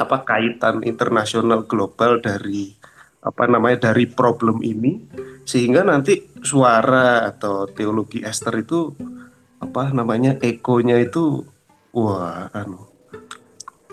apa 0.00 0.24
kaitan 0.24 0.80
internasional 0.82 1.68
global 1.68 2.18
dari 2.18 2.72
apa 3.24 3.44
namanya 3.44 3.92
dari 3.92 4.08
problem 4.08 4.64
ini 4.64 5.04
sehingga 5.44 5.84
nanti 5.84 6.24
suara 6.40 7.28
atau 7.28 7.68
teologi 7.68 8.24
Esther 8.24 8.64
itu 8.64 8.92
apa 9.60 9.92
namanya 9.92 10.36
ekonya 10.40 11.00
itu 11.00 11.44
wah 11.92 12.48
anu 12.52 12.94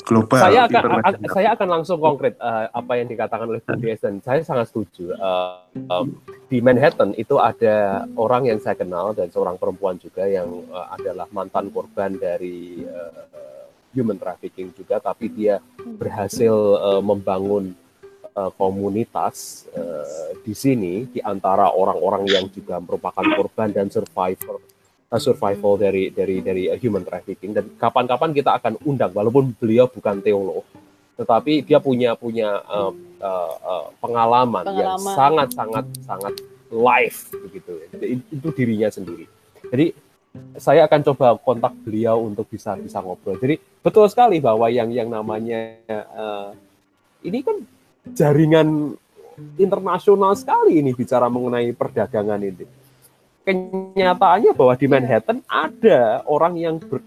global. 0.04 0.42
Saya 0.44 0.68
akan 0.68 0.84
saya 1.32 1.50
akan 1.56 1.68
langsung 1.80 1.98
konkret 2.02 2.36
uh, 2.42 2.68
apa 2.74 3.00
yang 3.00 3.08
dikatakan 3.08 3.48
oleh 3.48 3.62
Bung 3.64 3.80
dan 3.80 4.20
saya 4.20 4.42
sangat 4.44 4.68
setuju. 4.74 5.16
Uh, 5.16 5.64
um, 5.88 6.20
di 6.52 6.60
Manhattan 6.60 7.16
itu 7.16 7.40
ada 7.40 8.04
orang 8.20 8.52
yang 8.52 8.60
saya 8.60 8.76
kenal 8.76 9.16
dan 9.16 9.32
seorang 9.32 9.56
perempuan 9.56 9.96
juga 9.96 10.28
yang 10.28 10.68
uh, 10.74 10.92
adalah 10.92 11.30
mantan 11.32 11.72
korban 11.72 12.20
dari 12.20 12.84
uh, 12.84 13.24
human 13.92 14.18
trafficking 14.18 14.72
juga, 14.74 14.98
tapi 15.00 15.28
dia 15.32 15.60
berhasil 15.80 16.52
uh, 16.80 17.02
membangun 17.04 17.76
uh, 18.36 18.52
komunitas 18.56 19.68
uh, 19.76 20.36
di 20.42 20.56
sini 20.56 21.08
di 21.12 21.20
antara 21.22 21.70
orang-orang 21.72 22.28
yang 22.28 22.46
juga 22.52 22.80
merupakan 22.80 23.24
korban 23.36 23.70
dan 23.72 23.88
survivor 23.92 24.60
survival 25.12 25.76
dari 25.76 26.08
dari 26.08 26.40
dari 26.40 26.72
human 26.80 27.04
trafficking. 27.04 27.52
Dan 27.52 27.76
kapan-kapan 27.76 28.32
kita 28.32 28.56
akan 28.56 28.80
undang 28.88 29.12
walaupun 29.12 29.52
beliau 29.60 29.92
bukan 29.92 30.24
teolog 30.24 30.64
tetapi 31.22 31.62
dia 31.62 31.78
punya 31.78 32.18
punya 32.18 32.66
uh, 32.66 32.90
uh, 33.22 33.54
uh, 33.62 33.86
pengalaman, 34.02 34.66
pengalaman. 34.66 34.82
yang 34.82 34.98
sangat 34.98 35.48
sangat 35.54 35.86
sangat 36.02 36.34
live 36.74 37.20
begitu. 37.46 37.72
Itu 38.34 38.50
dirinya 38.58 38.90
sendiri. 38.90 39.30
Jadi 39.70 39.94
saya 40.56 40.88
akan 40.88 41.02
coba 41.12 41.36
kontak 41.40 41.76
beliau 41.84 42.24
untuk 42.24 42.48
bisa 42.48 42.76
bisa 42.80 43.04
ngobrol 43.04 43.36
jadi 43.36 43.60
betul 43.84 44.08
sekali 44.08 44.40
bahwa 44.40 44.72
yang 44.72 44.90
yang 44.92 45.12
namanya 45.12 45.76
uh, 45.90 46.50
ini 47.22 47.44
kan 47.44 47.58
jaringan 48.16 48.96
internasional 49.60 50.34
sekali 50.38 50.80
ini 50.80 50.96
bicara 50.96 51.28
mengenai 51.28 51.76
perdagangan 51.76 52.42
ini 52.42 52.66
kenyataannya 53.42 54.52
bahwa 54.54 54.74
di 54.78 54.88
Manhattan 54.88 55.42
ada 55.50 56.22
orang 56.30 56.54
yang 56.58 56.76
ber, 56.78 57.02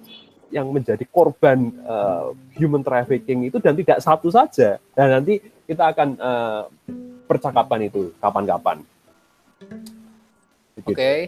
yang 0.51 0.71
menjadi 0.71 1.03
korban 1.11 1.75
uh, 1.83 2.35
human 2.55 2.83
trafficking 2.83 3.51
itu 3.51 3.59
dan 3.59 3.75
tidak 3.75 3.99
satu 4.03 4.31
saja. 4.31 4.79
Dan 4.95 5.19
nanti 5.21 5.43
kita 5.67 5.95
akan 5.95 6.09
uh, 6.19 6.63
percakapan 7.27 7.91
itu 7.91 8.15
kapan-kapan. 8.19 8.87
Oke. 10.79 10.95
Okay. 10.95 11.19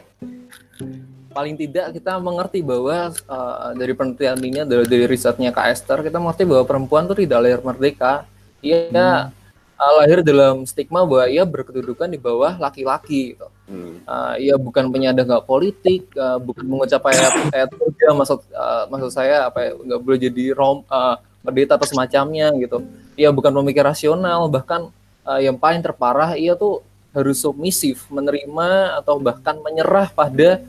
Paling 1.36 1.54
tidak 1.60 1.92
kita 1.92 2.16
mengerti 2.16 2.64
bahwa 2.64 3.12
uh, 3.12 3.76
dari 3.76 3.92
penelitian 3.92 4.40
ini 4.40 4.64
dari, 4.64 4.88
dari 4.88 5.04
risetnya 5.04 5.52
Kak 5.52 5.68
Esther 5.68 6.00
kita 6.00 6.16
mengerti 6.16 6.48
bahwa 6.48 6.64
perempuan 6.64 7.04
itu 7.04 7.28
tidak 7.28 7.38
lahir 7.44 7.60
merdeka. 7.60 8.24
Ia 8.64 8.88
hmm 8.88 9.36
uh, 9.76 9.92
lahir 10.02 10.24
dalam 10.24 10.64
stigma 10.64 11.04
bahwa 11.04 11.28
ia 11.28 11.44
berkedudukan 11.44 12.08
di 12.08 12.18
bawah 12.18 12.56
laki-laki 12.56 13.36
gitu. 13.36 13.48
Hmm. 13.66 14.00
Uh, 14.06 14.34
ia 14.38 14.54
bukan 14.56 14.88
penyandang 14.88 15.28
hak 15.28 15.44
politik, 15.44 16.08
uh, 16.16 16.38
bukan 16.40 16.64
mengucap 16.66 17.02
ayat 17.10 17.32
ayat 17.52 17.68
kerja 17.70 18.06
maksud 18.14 18.40
uh, 18.54 18.84
maksud 18.88 19.10
saya 19.12 19.50
apa 19.50 19.58
ya 19.66 19.70
nggak 19.74 20.00
boleh 20.00 20.18
jadi 20.18 20.44
rom 20.54 20.86
uh, 20.88 21.18
pendeta 21.42 21.76
atau 21.78 21.86
semacamnya 21.86 22.50
gitu. 22.58 22.82
Ia 23.16 23.30
bukan 23.32 23.52
pemikir 23.52 23.84
rasional, 23.84 24.48
bahkan 24.50 24.90
uh, 25.24 25.40
yang 25.40 25.56
paling 25.56 25.80
terparah 25.82 26.34
ia 26.38 26.54
tuh 26.54 26.82
harus 27.16 27.40
submisif, 27.40 28.04
menerima 28.12 29.00
atau 29.00 29.16
bahkan 29.16 29.56
menyerah 29.64 30.12
pada 30.12 30.60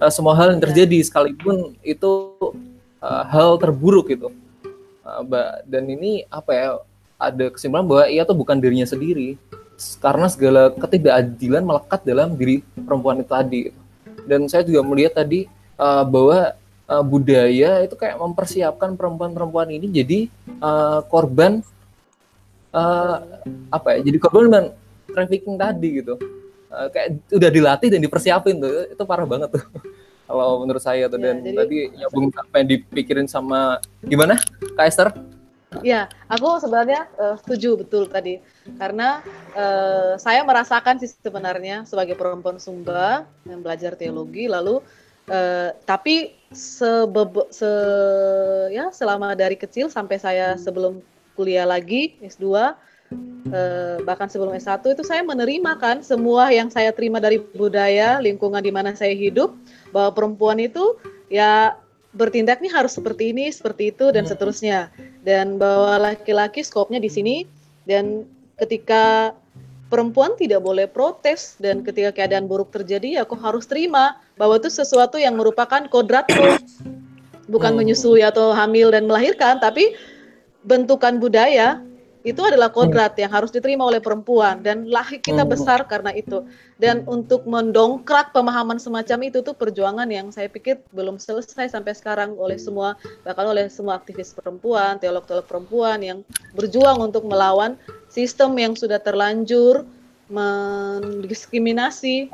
uh, 0.00 0.12
semua 0.12 0.34
hal 0.36 0.54
yang 0.56 0.62
terjadi 0.62 0.98
sekalipun 1.04 1.76
itu 1.84 2.10
uh, 3.02 3.22
hal 3.28 3.56
terburuk 3.58 4.10
gitu. 4.10 4.28
Uh, 5.04 5.22
dan 5.68 5.84
ini 5.88 6.24
apa 6.32 6.50
ya 6.52 6.68
ada 7.20 7.52
kesimpulan 7.52 7.84
bahwa 7.84 8.04
ia 8.08 8.22
tuh 8.24 8.36
bukan 8.36 8.56
dirinya 8.58 8.88
sendiri. 8.88 9.36
Karena 9.98 10.30
segala 10.30 10.70
ketidakadilan 10.70 11.66
melekat 11.66 12.06
dalam 12.06 12.38
diri 12.38 12.62
perempuan 12.86 13.18
itu 13.18 13.26
tadi 13.26 13.62
dan 14.24 14.48
saya 14.48 14.64
juga 14.64 14.80
melihat 14.82 15.20
tadi 15.24 15.46
uh, 15.76 16.04
bahwa 16.04 16.56
uh, 16.88 17.04
budaya 17.04 17.84
itu 17.84 17.94
kayak 17.94 18.16
mempersiapkan 18.18 18.96
perempuan-perempuan 18.96 19.68
ini 19.72 19.86
jadi 19.92 20.18
uh, 20.60 21.04
korban 21.06 21.60
uh, 22.72 23.16
apa 23.68 24.00
ya 24.00 24.10
jadi 24.10 24.18
korban 24.18 24.72
trafficking 25.12 25.60
tadi 25.60 26.02
gitu 26.02 26.16
uh, 26.74 26.88
kayak 26.90 27.22
udah 27.30 27.50
dilatih 27.50 27.88
dan 27.94 28.00
dipersiapin 28.02 28.58
tuh 28.58 28.90
itu 28.90 29.02
parah 29.06 29.26
banget 29.26 29.54
tuh. 29.54 29.64
Kalau 30.28 30.64
menurut 30.64 30.80
saya 30.80 31.06
tuh 31.06 31.20
ya, 31.20 31.30
dan 31.30 31.44
jadi... 31.44 31.56
tadi 31.56 31.78
nyambung 32.00 32.32
apa 32.32 32.54
yang 32.58 32.68
dipikirin 32.74 33.28
sama 33.28 33.78
gimana 34.02 34.40
Kak 34.74 34.86
Esther? 34.88 35.08
Ya, 35.82 36.06
aku 36.30 36.62
sebenarnya 36.62 37.10
uh, 37.18 37.34
setuju 37.42 37.82
betul 37.82 38.06
tadi. 38.06 38.38
Karena 38.78 39.18
uh, 39.58 40.14
saya 40.22 40.46
merasakan 40.46 41.02
sih 41.02 41.10
sebenarnya 41.10 41.82
sebagai 41.82 42.14
perempuan 42.14 42.62
Sumba 42.62 43.26
yang 43.42 43.58
belajar 43.58 43.98
teologi 43.98 44.46
lalu 44.46 44.78
uh, 45.30 45.70
tapi 45.88 46.36
sebebe, 46.54 47.48
se 47.50 47.70
ya 48.70 48.94
selama 48.94 49.34
dari 49.34 49.58
kecil 49.58 49.90
sampai 49.90 50.20
saya 50.20 50.54
sebelum 50.60 51.02
kuliah 51.34 51.66
lagi 51.66 52.14
S2 52.22 52.74
uh, 53.50 54.02
bahkan 54.02 54.26
sebelum 54.28 54.54
S1 54.54 54.84
itu 54.84 55.02
saya 55.06 55.22
menerima 55.24 55.78
kan 55.78 56.00
semua 56.00 56.50
yang 56.50 56.68
saya 56.68 56.90
terima 56.90 57.18
dari 57.18 57.40
budaya 57.54 58.18
lingkungan 58.20 58.60
di 58.60 58.72
mana 58.74 58.92
saya 58.94 59.14
hidup 59.16 59.54
bahwa 59.94 60.10
perempuan 60.14 60.58
itu 60.60 60.98
ya 61.32 61.78
bertindak 62.14 62.62
nih 62.62 62.70
harus 62.70 62.94
seperti 62.94 63.34
ini, 63.34 63.50
seperti 63.50 63.90
itu 63.90 64.14
dan 64.14 64.24
hmm. 64.24 64.30
seterusnya. 64.30 64.80
Dan 65.26 65.58
bahwa 65.58 65.98
laki-laki 65.98 66.62
skopnya 66.62 67.02
di 67.02 67.10
sini 67.10 67.36
dan 67.84 68.24
ketika 68.62 69.34
perempuan 69.90 70.38
tidak 70.38 70.62
boleh 70.62 70.86
protes 70.86 71.58
dan 71.58 71.82
ketika 71.82 72.14
keadaan 72.14 72.46
buruk 72.46 72.70
terjadi 72.70 73.20
ya 73.20 73.22
kok 73.26 73.42
harus 73.42 73.66
terima 73.66 74.18
bahwa 74.38 74.56
itu 74.58 74.70
sesuatu 74.70 75.20
yang 75.20 75.36
merupakan 75.36 75.84
kodrat 75.90 76.26
bukan 77.46 77.72
hmm. 77.74 77.78
menyusui 77.78 78.24
atau 78.24 78.54
hamil 78.56 78.90
dan 78.90 79.04
melahirkan 79.04 79.60
tapi 79.60 79.92
bentukan 80.64 81.20
budaya 81.20 81.78
itu 82.24 82.40
adalah 82.40 82.72
kodrat 82.72 83.12
yang 83.20 83.28
harus 83.28 83.52
diterima 83.52 83.84
oleh 83.84 84.00
perempuan 84.00 84.64
dan 84.64 84.88
lahir 84.88 85.20
kita 85.20 85.44
hmm. 85.44 85.52
besar 85.52 85.84
karena 85.84 86.08
itu. 86.16 86.40
Dan 86.80 87.04
untuk 87.04 87.44
mendongkrak 87.44 88.32
pemahaman 88.32 88.80
semacam 88.80 89.28
itu 89.28 89.44
tuh 89.44 89.52
perjuangan 89.52 90.08
yang 90.08 90.32
saya 90.32 90.48
pikir 90.48 90.80
belum 90.96 91.20
selesai 91.20 91.68
sampai 91.68 91.92
sekarang 91.92 92.32
oleh 92.40 92.56
semua 92.56 92.96
bahkan 93.28 93.44
oleh 93.44 93.68
semua 93.68 94.00
aktivis 94.00 94.32
perempuan 94.32 94.96
teolog-teolog 94.96 95.44
perempuan 95.44 96.00
yang 96.00 96.18
berjuang 96.56 96.96
untuk 97.04 97.28
melawan 97.28 97.76
sistem 98.08 98.56
yang 98.56 98.72
sudah 98.72 98.96
terlanjur 98.96 99.84
mendiskriminasi 100.32 102.32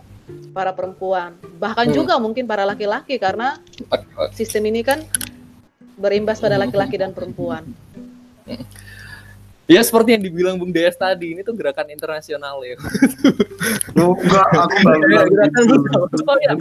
para 0.54 0.70
perempuan. 0.70 1.34
Bahkan 1.58 1.90
hmm. 1.90 1.96
juga 1.98 2.14
mungkin 2.22 2.46
para 2.46 2.62
laki-laki 2.62 3.18
karena 3.18 3.58
sistem 4.38 4.70
ini 4.70 4.86
kan 4.86 5.02
berimbas 5.98 6.38
pada 6.38 6.54
laki-laki 6.54 6.94
dan 6.94 7.10
perempuan. 7.10 7.66
Ya 9.70 9.86
seperti 9.86 10.18
yang 10.18 10.22
dibilang 10.26 10.58
Bung 10.58 10.74
Des 10.74 10.98
tadi, 10.98 11.30
ini 11.30 11.46
tuh 11.46 11.54
gerakan 11.54 11.86
internasional 11.94 12.58
ya. 12.66 12.74
Enggak, 13.94 14.48
aku 14.50 14.74
enggak 14.82 14.98
bilang 15.06 15.28
gerakan 15.30 15.62
gitu. 15.62 15.86
Oh 16.26 16.36
ya, 16.42 16.58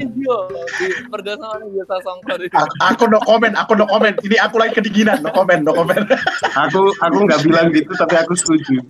di 0.00 0.08
di 0.08 0.88
pergasaman 1.12 1.68
biasa 1.68 1.94
songkro. 2.00 2.40
Aku 2.80 3.04
no 3.12 3.20
komen, 3.28 3.52
aku 3.60 3.76
no 3.76 3.84
komen. 3.84 4.16
Ini 4.24 4.40
aku 4.40 4.56
lagi 4.56 4.72
kedinginan, 4.80 5.20
no 5.20 5.28
komen, 5.36 5.68
no 5.68 5.76
komen. 5.76 6.08
aku 6.56 6.96
aku 6.96 7.18
nggak 7.28 7.44
bilang 7.44 7.68
gitu, 7.76 7.92
tapi 8.00 8.24
aku 8.24 8.32
setuju. 8.32 8.80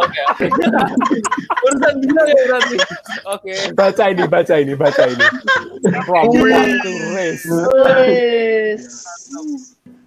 Oke. 0.00 0.48
Urusan 1.60 1.94
bilang 2.00 2.24
ya 2.24 2.40
berarti. 2.48 2.76
Oke. 3.36 3.52
Baca 3.76 4.04
ini, 4.08 4.24
baca 4.24 4.54
ini, 4.56 4.72
baca 4.72 5.02
ini. 5.12 5.26
From 6.08 6.24
to 6.32 6.92
race. 7.12 7.44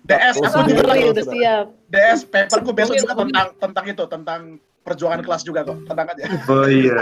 DS 0.06 0.38
aku 0.38 0.70
juga 0.70 0.84
lagi 0.94 1.06
udah 1.10 1.26
siap. 1.26 1.66
DS 1.90 2.20
paperku 2.30 2.72
besok 2.72 2.96
juga 3.02 3.18
tentang 3.18 3.48
tentang 3.58 3.86
itu 3.90 4.04
tentang 4.06 4.42
perjuangan 4.86 5.22
kelas 5.26 5.42
juga 5.42 5.66
kok. 5.66 5.78
Tenang 5.90 6.08
aja. 6.14 6.24
Oh 6.46 6.68
iya. 6.70 6.94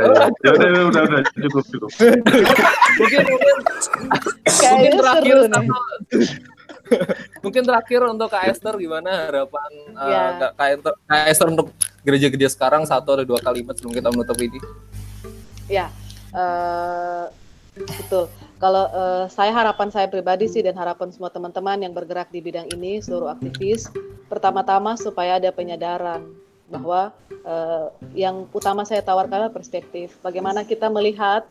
Ya 0.48 0.52
udah 0.56 0.70
udah 0.88 1.02
udah 1.04 1.22
cukup 1.36 1.64
cukup. 1.68 1.90
mungkin 3.00 3.20
mungkin 3.28 3.56
mungkin 4.56 4.92
terakhir 4.96 5.36
mungkin 7.44 7.64
terakhir 7.68 8.02
untuk 8.08 8.28
Kak 8.32 8.44
Esther 8.48 8.76
gimana 8.80 9.28
harapan 9.28 9.72
uh, 10.00 10.52
Kak, 10.56 10.68
Esther, 10.72 10.94
Kak 11.08 11.24
Esther 11.28 11.48
untuk 11.52 11.68
gereja-gereja 12.04 12.50
sekarang 12.52 12.84
satu 12.88 13.16
atau 13.16 13.26
dua 13.28 13.40
kalimat 13.40 13.76
sebelum 13.76 13.96
kita 13.96 14.12
menutup 14.12 14.38
ini? 14.40 14.60
Ya, 15.72 15.88
uh, 16.36 17.32
betul. 17.76 18.28
Kalau 18.64 18.88
uh, 18.96 19.28
saya 19.28 19.52
harapan 19.52 19.92
saya 19.92 20.08
pribadi 20.08 20.48
sih 20.48 20.64
dan 20.64 20.80
harapan 20.80 21.12
semua 21.12 21.28
teman-teman 21.28 21.84
yang 21.84 21.92
bergerak 21.92 22.32
di 22.32 22.40
bidang 22.40 22.72
ini, 22.72 23.04
seluruh 23.04 23.36
aktivis, 23.36 23.92
pertama-tama 24.32 24.96
supaya 24.96 25.36
ada 25.36 25.52
penyadaran 25.52 26.24
bahwa 26.72 27.12
uh, 27.44 27.92
yang 28.16 28.48
utama 28.56 28.88
saya 28.88 29.04
tawarkan 29.04 29.36
adalah 29.36 29.52
perspektif. 29.52 30.16
Bagaimana 30.24 30.64
kita 30.64 30.88
melihat 30.88 31.44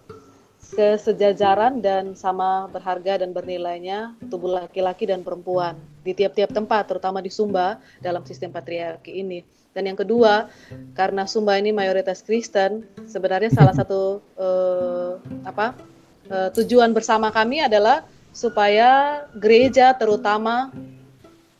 kesejajaran 0.73 1.85
dan 1.85 2.17
sama 2.17 2.65
berharga 2.73 3.21
dan 3.21 3.37
bernilainya 3.37 4.17
tubuh 4.33 4.65
laki-laki 4.65 5.05
dan 5.05 5.21
perempuan 5.21 5.77
di 6.01 6.17
tiap-tiap 6.17 6.49
tempat, 6.49 6.89
terutama 6.89 7.21
di 7.21 7.29
Sumba 7.29 7.77
dalam 8.01 8.25
sistem 8.25 8.57
patriarki 8.57 9.21
ini. 9.21 9.45
Dan 9.77 9.85
yang 9.85 10.01
kedua, 10.01 10.49
karena 10.97 11.29
Sumba 11.29 11.61
ini 11.61 11.77
mayoritas 11.77 12.25
Kristen, 12.25 12.89
sebenarnya 13.05 13.53
salah 13.53 13.77
satu 13.77 14.25
eh, 14.37 15.13
apa 15.45 15.92
eh, 16.33 16.51
tujuan 16.57 16.97
bersama 16.97 17.29
kami 17.29 17.61
adalah 17.61 18.09
supaya 18.33 19.23
gereja 19.37 19.93
terutama 19.93 20.73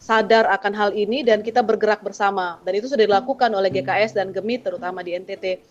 sadar 0.03 0.51
akan 0.51 0.73
hal 0.75 0.91
ini 0.97 1.23
dan 1.23 1.47
kita 1.47 1.63
bergerak 1.63 2.03
bersama. 2.03 2.59
Dan 2.67 2.83
itu 2.83 2.91
sudah 2.91 3.07
dilakukan 3.07 3.53
oleh 3.55 3.71
GKS 3.71 4.19
dan 4.19 4.35
GEMI 4.35 4.59
terutama 4.59 5.05
di 5.07 5.15
NTT. 5.15 5.63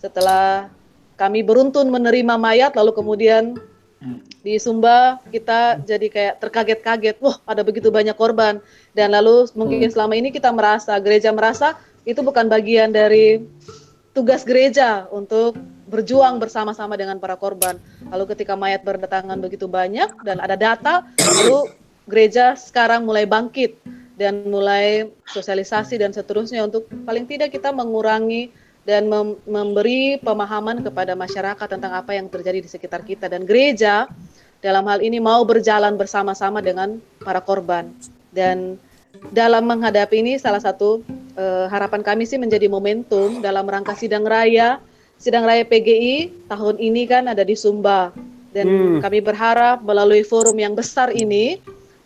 Setelah 0.00 0.72
kami 1.20 1.44
beruntun 1.44 1.92
menerima 1.92 2.38
mayat 2.40 2.72
lalu 2.78 2.96
kemudian 2.96 3.58
hmm. 4.00 4.24
di 4.40 4.56
Sumba 4.56 5.20
kita 5.28 5.82
jadi 5.84 6.06
kayak 6.08 6.34
terkaget-kaget, 6.40 7.16
wah 7.20 7.36
ada 7.44 7.60
begitu 7.60 7.90
banyak 7.90 8.14
korban 8.14 8.62
dan 8.94 9.12
lalu 9.12 9.50
mungkin 9.52 9.84
hmm. 9.84 9.92
selama 9.92 10.14
ini 10.16 10.30
kita 10.30 10.48
merasa 10.54 10.96
gereja 11.02 11.34
merasa 11.34 11.76
itu 12.08 12.22
bukan 12.24 12.48
bagian 12.48 12.94
dari 12.94 13.44
tugas 14.16 14.46
gereja 14.46 15.10
untuk 15.12 15.58
berjuang 15.88 16.36
bersama-sama 16.36 16.94
dengan 16.94 17.16
para 17.16 17.34
korban. 17.34 17.80
Lalu 18.12 18.36
ketika 18.36 18.54
mayat 18.54 18.84
berdatangan 18.84 19.40
begitu 19.40 19.64
banyak 19.64 20.12
dan 20.22 20.38
ada 20.38 20.54
data, 20.54 21.08
lalu 21.16 21.72
gereja 22.04 22.54
sekarang 22.54 23.08
mulai 23.08 23.24
bangkit 23.24 23.80
dan 24.18 24.44
mulai 24.50 25.08
sosialisasi 25.30 25.96
dan 26.00 26.10
seterusnya 26.10 26.66
untuk 26.66 26.90
paling 27.06 27.24
tidak 27.24 27.54
kita 27.54 27.70
mengurangi 27.70 28.50
dan 28.82 29.06
mem 29.06 29.36
memberi 29.44 30.16
pemahaman 30.18 30.80
kepada 30.80 31.12
masyarakat 31.12 31.68
tentang 31.68 31.92
apa 31.92 32.16
yang 32.16 32.26
terjadi 32.26 32.64
di 32.64 32.70
sekitar 32.72 33.04
kita 33.04 33.28
dan 33.28 33.44
gereja 33.44 34.08
dalam 34.58 34.82
hal 34.90 35.04
ini 35.04 35.22
mau 35.22 35.44
berjalan 35.46 35.94
bersama-sama 35.94 36.58
dengan 36.58 36.98
para 37.22 37.38
korban 37.38 37.92
dan 38.34 38.80
dalam 39.30 39.68
menghadapi 39.68 40.24
ini 40.24 40.40
salah 40.40 40.58
satu 40.58 41.04
uh, 41.36 41.66
harapan 41.70 42.00
kami 42.02 42.24
sih 42.24 42.40
menjadi 42.40 42.66
momentum 42.66 43.44
dalam 43.44 43.68
rangka 43.68 43.94
sidang 43.94 44.26
raya 44.26 44.82
sidang 45.18 45.44
raya 45.44 45.66
PGI 45.66 46.46
tahun 46.46 46.78
ini 46.78 47.02
kan 47.10 47.26
ada 47.26 47.42
di 47.42 47.58
Sumba 47.58 48.14
dan 48.54 48.66
hmm. 48.66 48.98
kami 49.02 49.18
berharap 49.18 49.82
melalui 49.82 50.22
forum 50.22 50.56
yang 50.56 50.72
besar 50.78 51.10
ini 51.10 51.58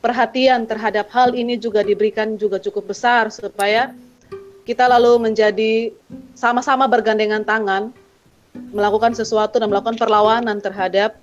perhatian 0.03 0.67
terhadap 0.67 1.13
hal 1.13 1.37
ini 1.37 1.61
juga 1.61 1.85
diberikan 1.87 2.35
juga 2.35 2.59
cukup 2.59 2.91
besar 2.91 3.31
supaya 3.31 3.95
kita 4.67 4.89
lalu 4.89 5.31
menjadi 5.31 5.93
sama-sama 6.35 6.89
bergandengan 6.89 7.45
tangan 7.47 7.95
melakukan 8.73 9.15
sesuatu 9.15 9.61
dan 9.61 9.69
melakukan 9.69 10.01
perlawanan 10.01 10.59
terhadap 10.59 11.17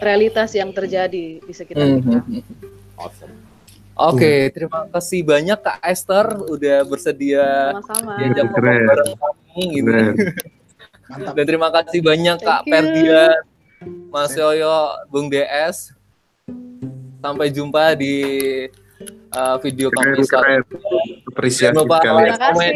realitas 0.00 0.54
yang 0.54 0.70
terjadi 0.72 1.40
di 1.42 1.52
sekitar 1.52 1.86
mm 1.86 2.00
-hmm. 2.00 2.02
kita. 2.02 2.18
Awesome. 2.96 3.34
Oke, 3.96 4.20
okay, 4.20 4.40
terima 4.52 4.84
kasih 4.92 5.24
banyak 5.24 5.56
Kak 5.56 5.80
Esther 5.80 6.26
udah 6.52 6.84
bersedia 6.84 7.72
Sama-sama. 7.72 8.12
diajak 8.20 8.46
bareng 8.52 9.16
kami 9.16 9.62
gitu. 9.72 9.92
Dan 11.08 11.44
terima 11.46 11.68
kasih 11.70 12.00
banyak 12.02 12.38
Thank 12.42 12.48
Kak 12.50 12.62
Perdian, 12.66 13.42
Mas 14.10 14.34
Yoyo, 14.34 15.06
Bung 15.10 15.30
DS. 15.30 15.94
Sampai 17.22 17.50
jumpa 17.50 17.94
di 17.98 18.22
uh, 19.34 19.56
video 19.62 19.88
kami 19.90 20.22
keren, 20.26 20.62
Apresiasi 21.26 21.74
Terima 21.74 22.36
kasih. 22.38 22.70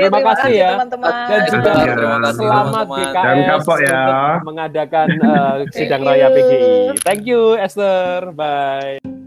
Terima 0.00 0.20
kasih 0.22 0.52
ya. 0.54 0.70
teman-teman. 0.78 1.12
Dan 1.12 1.40
juga 1.50 1.70
ya. 1.70 1.94
terima 1.94 2.18
kasih 2.22 2.46
selamat 2.46 2.86
BKS 2.86 3.24
Dan 3.24 3.36
kapok 3.44 3.78
ya. 3.82 4.02
mengadakan 4.46 5.08
uh, 5.20 5.54
sidang 5.74 6.02
raya 6.06 6.26
PGI. 6.32 6.72
Thank 7.02 7.22
you 7.26 7.58
Esther. 7.58 8.32
Bye. 8.32 9.19